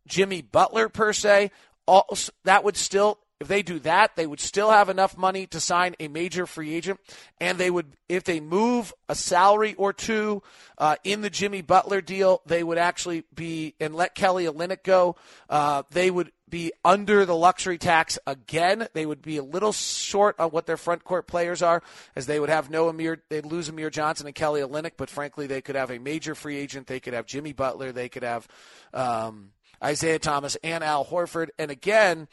Jimmy 0.08 0.42
Butler 0.42 0.88
per 0.88 1.12
se, 1.12 1.50
all, 1.88 2.16
that 2.44 2.62
would 2.62 2.76
still 2.76 3.18
if 3.40 3.46
they 3.46 3.62
do 3.62 3.78
that, 3.80 4.16
they 4.16 4.26
would 4.26 4.40
still 4.40 4.70
have 4.70 4.88
enough 4.88 5.16
money 5.16 5.46
to 5.48 5.60
sign 5.60 5.94
a 6.00 6.08
major 6.08 6.44
free 6.44 6.74
agent, 6.74 6.98
and 7.40 7.56
they 7.56 7.70
would, 7.70 7.86
if 8.08 8.24
they 8.24 8.40
move 8.40 8.92
a 9.08 9.14
salary 9.14 9.74
or 9.74 9.92
two 9.92 10.42
uh, 10.76 10.96
in 11.04 11.20
the 11.20 11.30
Jimmy 11.30 11.62
Butler 11.62 12.00
deal, 12.00 12.42
they 12.46 12.64
would 12.64 12.78
actually 12.78 13.22
be 13.32 13.76
and 13.78 13.94
let 13.94 14.16
Kelly 14.16 14.46
Olynyk 14.46 14.82
go. 14.82 15.14
Uh, 15.48 15.84
they 15.90 16.10
would 16.10 16.32
be 16.48 16.72
under 16.84 17.24
the 17.24 17.36
luxury 17.36 17.78
tax 17.78 18.18
again. 18.26 18.88
They 18.92 19.06
would 19.06 19.22
be 19.22 19.36
a 19.36 19.44
little 19.44 19.72
short 19.72 20.40
on 20.40 20.50
what 20.50 20.66
their 20.66 20.76
front 20.76 21.04
court 21.04 21.28
players 21.28 21.62
are, 21.62 21.80
as 22.16 22.26
they 22.26 22.40
would 22.40 22.50
have 22.50 22.70
no 22.70 22.88
Amir. 22.88 23.22
They'd 23.28 23.46
lose 23.46 23.68
Amir 23.68 23.90
Johnson 23.90 24.26
and 24.26 24.34
Kelly 24.34 24.62
Olynyk, 24.62 24.92
but 24.96 25.10
frankly, 25.10 25.46
they 25.46 25.60
could 25.60 25.76
have 25.76 25.92
a 25.92 25.98
major 25.98 26.34
free 26.34 26.56
agent. 26.56 26.88
They 26.88 26.98
could 26.98 27.14
have 27.14 27.26
Jimmy 27.26 27.52
Butler. 27.52 27.92
They 27.92 28.08
could 28.08 28.24
have. 28.24 28.48
Um, 28.92 29.50
Isaiah 29.82 30.18
Thomas 30.18 30.56
and 30.62 30.82
Al 30.82 31.04
Horford. 31.04 31.48
And 31.58 31.70
again, 31.70 32.28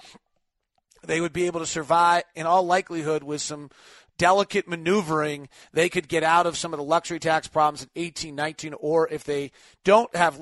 they 1.05 1.21
would 1.21 1.33
be 1.33 1.45
able 1.45 1.59
to 1.59 1.65
survive 1.65 2.23
in 2.35 2.45
all 2.45 2.63
likelihood 2.63 3.23
with 3.23 3.41
some 3.41 3.69
delicate 4.17 4.67
maneuvering. 4.67 5.49
They 5.73 5.89
could 5.89 6.07
get 6.07 6.23
out 6.23 6.47
of 6.47 6.57
some 6.57 6.73
of 6.73 6.77
the 6.77 6.83
luxury 6.83 7.19
tax 7.19 7.47
problems 7.47 7.83
in 7.83 7.89
18, 7.95 8.35
19, 8.35 8.73
or 8.79 9.07
if 9.09 9.23
they 9.23 9.51
don't 9.83 10.13
have 10.15 10.41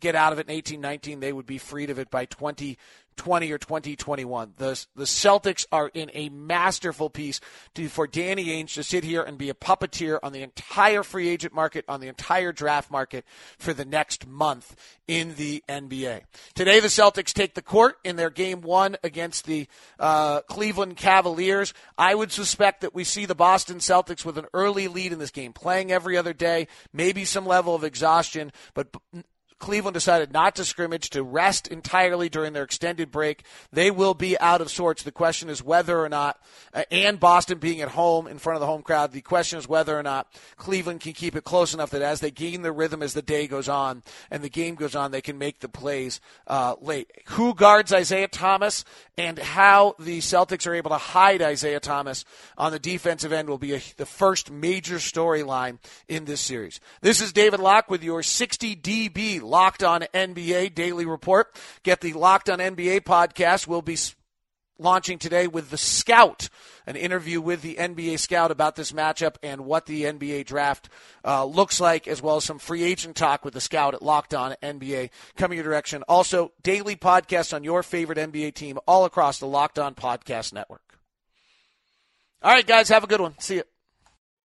get 0.00 0.14
out 0.14 0.32
of 0.32 0.38
it 0.38 0.48
in 0.48 0.54
18, 0.54 0.80
19, 0.80 1.20
they 1.20 1.32
would 1.32 1.46
be 1.46 1.56
freed 1.56 1.88
of 1.88 1.98
it 1.98 2.10
by 2.10 2.26
20, 2.26 2.76
20 3.16 3.52
or 3.52 3.58
2021. 3.58 4.54
The, 4.56 4.86
the 4.96 5.04
Celtics 5.04 5.66
are 5.72 5.90
in 5.94 6.10
a 6.14 6.28
masterful 6.28 7.10
piece 7.10 7.40
to, 7.74 7.88
for 7.88 8.06
Danny 8.06 8.46
Ainge 8.46 8.74
to 8.74 8.82
sit 8.82 9.04
here 9.04 9.22
and 9.22 9.38
be 9.38 9.50
a 9.50 9.54
puppeteer 9.54 10.18
on 10.22 10.32
the 10.32 10.42
entire 10.42 11.02
free 11.02 11.28
agent 11.28 11.54
market, 11.54 11.84
on 11.88 12.00
the 12.00 12.08
entire 12.08 12.52
draft 12.52 12.90
market 12.90 13.24
for 13.58 13.72
the 13.72 13.84
next 13.84 14.26
month 14.26 14.76
in 15.06 15.34
the 15.34 15.62
NBA. 15.68 16.22
Today, 16.54 16.80
the 16.80 16.88
Celtics 16.88 17.32
take 17.32 17.54
the 17.54 17.62
court 17.62 17.96
in 18.04 18.16
their 18.16 18.30
game 18.30 18.60
one 18.60 18.96
against 19.02 19.46
the 19.46 19.66
uh, 19.98 20.40
Cleveland 20.42 20.96
Cavaliers. 20.96 21.74
I 21.98 22.14
would 22.14 22.32
suspect 22.32 22.80
that 22.80 22.94
we 22.94 23.04
see 23.04 23.26
the 23.26 23.34
Boston 23.34 23.78
Celtics 23.78 24.24
with 24.24 24.38
an 24.38 24.46
early 24.54 24.88
lead 24.88 25.12
in 25.12 25.18
this 25.18 25.30
game, 25.30 25.52
playing 25.52 25.92
every 25.92 26.16
other 26.16 26.32
day, 26.32 26.68
maybe 26.92 27.24
some 27.24 27.46
level 27.46 27.74
of 27.74 27.84
exhaustion, 27.84 28.52
but 28.74 28.88
Cleveland 29.58 29.94
decided 29.94 30.32
not 30.32 30.56
to 30.56 30.64
scrimmage, 30.64 31.10
to 31.10 31.22
rest 31.22 31.68
entirely 31.68 32.28
during 32.28 32.52
their 32.52 32.64
extended 32.64 33.10
break. 33.10 33.44
They 33.72 33.90
will 33.90 34.14
be 34.14 34.38
out 34.38 34.60
of 34.60 34.70
sorts. 34.70 35.02
The 35.02 35.12
question 35.12 35.48
is 35.48 35.62
whether 35.62 35.98
or 35.98 36.08
not, 36.08 36.38
uh, 36.74 36.82
and 36.90 37.18
Boston 37.18 37.58
being 37.58 37.80
at 37.80 37.90
home 37.90 38.26
in 38.26 38.38
front 38.38 38.56
of 38.56 38.60
the 38.60 38.66
home 38.66 38.82
crowd, 38.82 39.12
the 39.12 39.20
question 39.20 39.58
is 39.58 39.68
whether 39.68 39.98
or 39.98 40.02
not 40.02 40.26
Cleveland 40.56 41.00
can 41.00 41.12
keep 41.12 41.36
it 41.36 41.44
close 41.44 41.72
enough 41.72 41.90
that 41.90 42.02
as 42.02 42.20
they 42.20 42.30
gain 42.30 42.62
their 42.62 42.72
rhythm 42.72 43.02
as 43.02 43.14
the 43.14 43.22
day 43.22 43.46
goes 43.46 43.68
on 43.68 44.02
and 44.30 44.42
the 44.42 44.50
game 44.50 44.74
goes 44.74 44.94
on, 44.94 45.10
they 45.10 45.22
can 45.22 45.38
make 45.38 45.60
the 45.60 45.68
plays 45.68 46.20
uh, 46.46 46.74
late. 46.80 47.10
Who 47.28 47.54
guards 47.54 47.92
Isaiah 47.92 48.28
Thomas 48.28 48.84
and 49.16 49.38
how 49.38 49.94
the 49.98 50.18
Celtics 50.18 50.66
are 50.66 50.74
able 50.74 50.90
to 50.90 50.98
hide 50.98 51.40
Isaiah 51.40 51.80
Thomas 51.80 52.24
on 52.58 52.72
the 52.72 52.78
defensive 52.78 53.32
end 53.32 53.48
will 53.48 53.58
be 53.58 53.74
a, 53.74 53.82
the 53.96 54.06
first 54.06 54.50
major 54.50 54.96
storyline 54.96 55.78
in 56.08 56.24
this 56.24 56.40
series. 56.40 56.80
This 57.00 57.20
is 57.20 57.32
David 57.32 57.60
Locke 57.60 57.88
with 57.88 58.02
your 58.02 58.22
60 58.22 58.76
DB 58.76 59.40
Locked 59.44 59.82
On 59.82 60.02
NBA 60.14 60.74
Daily 60.74 61.06
Report. 61.06 61.54
Get 61.82 62.00
the 62.00 62.12
Locked 62.12 62.50
On 62.50 62.58
NBA 62.58 63.02
podcast. 63.02 63.66
We'll 63.66 63.82
be 63.82 63.96
launching 64.78 65.18
today 65.18 65.46
with 65.46 65.70
the 65.70 65.76
Scout, 65.76 66.48
an 66.86 66.96
interview 66.96 67.40
with 67.40 67.62
the 67.62 67.76
NBA 67.76 68.18
Scout 68.18 68.50
about 68.50 68.76
this 68.76 68.92
matchup 68.92 69.36
and 69.42 69.64
what 69.64 69.86
the 69.86 70.04
NBA 70.04 70.46
draft 70.46 70.88
uh, 71.24 71.44
looks 71.44 71.80
like, 71.80 72.08
as 72.08 72.22
well 72.22 72.36
as 72.36 72.44
some 72.44 72.58
free 72.58 72.82
agent 72.82 73.16
talk 73.16 73.44
with 73.44 73.54
the 73.54 73.60
Scout 73.60 73.94
at 73.94 74.02
Locked 74.02 74.34
On 74.34 74.54
NBA 74.62 75.10
coming 75.36 75.56
your 75.56 75.64
direction. 75.64 76.02
Also, 76.08 76.52
daily 76.62 76.96
podcasts 76.96 77.54
on 77.54 77.64
your 77.64 77.82
favorite 77.82 78.18
NBA 78.18 78.54
team 78.54 78.78
all 78.86 79.04
across 79.04 79.38
the 79.38 79.46
Locked 79.46 79.78
On 79.78 79.94
Podcast 79.94 80.52
Network. 80.52 80.80
All 82.42 82.52
right, 82.52 82.66
guys, 82.66 82.88
have 82.90 83.04
a 83.04 83.08
good 83.08 83.20
one. 83.20 83.38
See 83.38 83.56
you. 83.56 83.73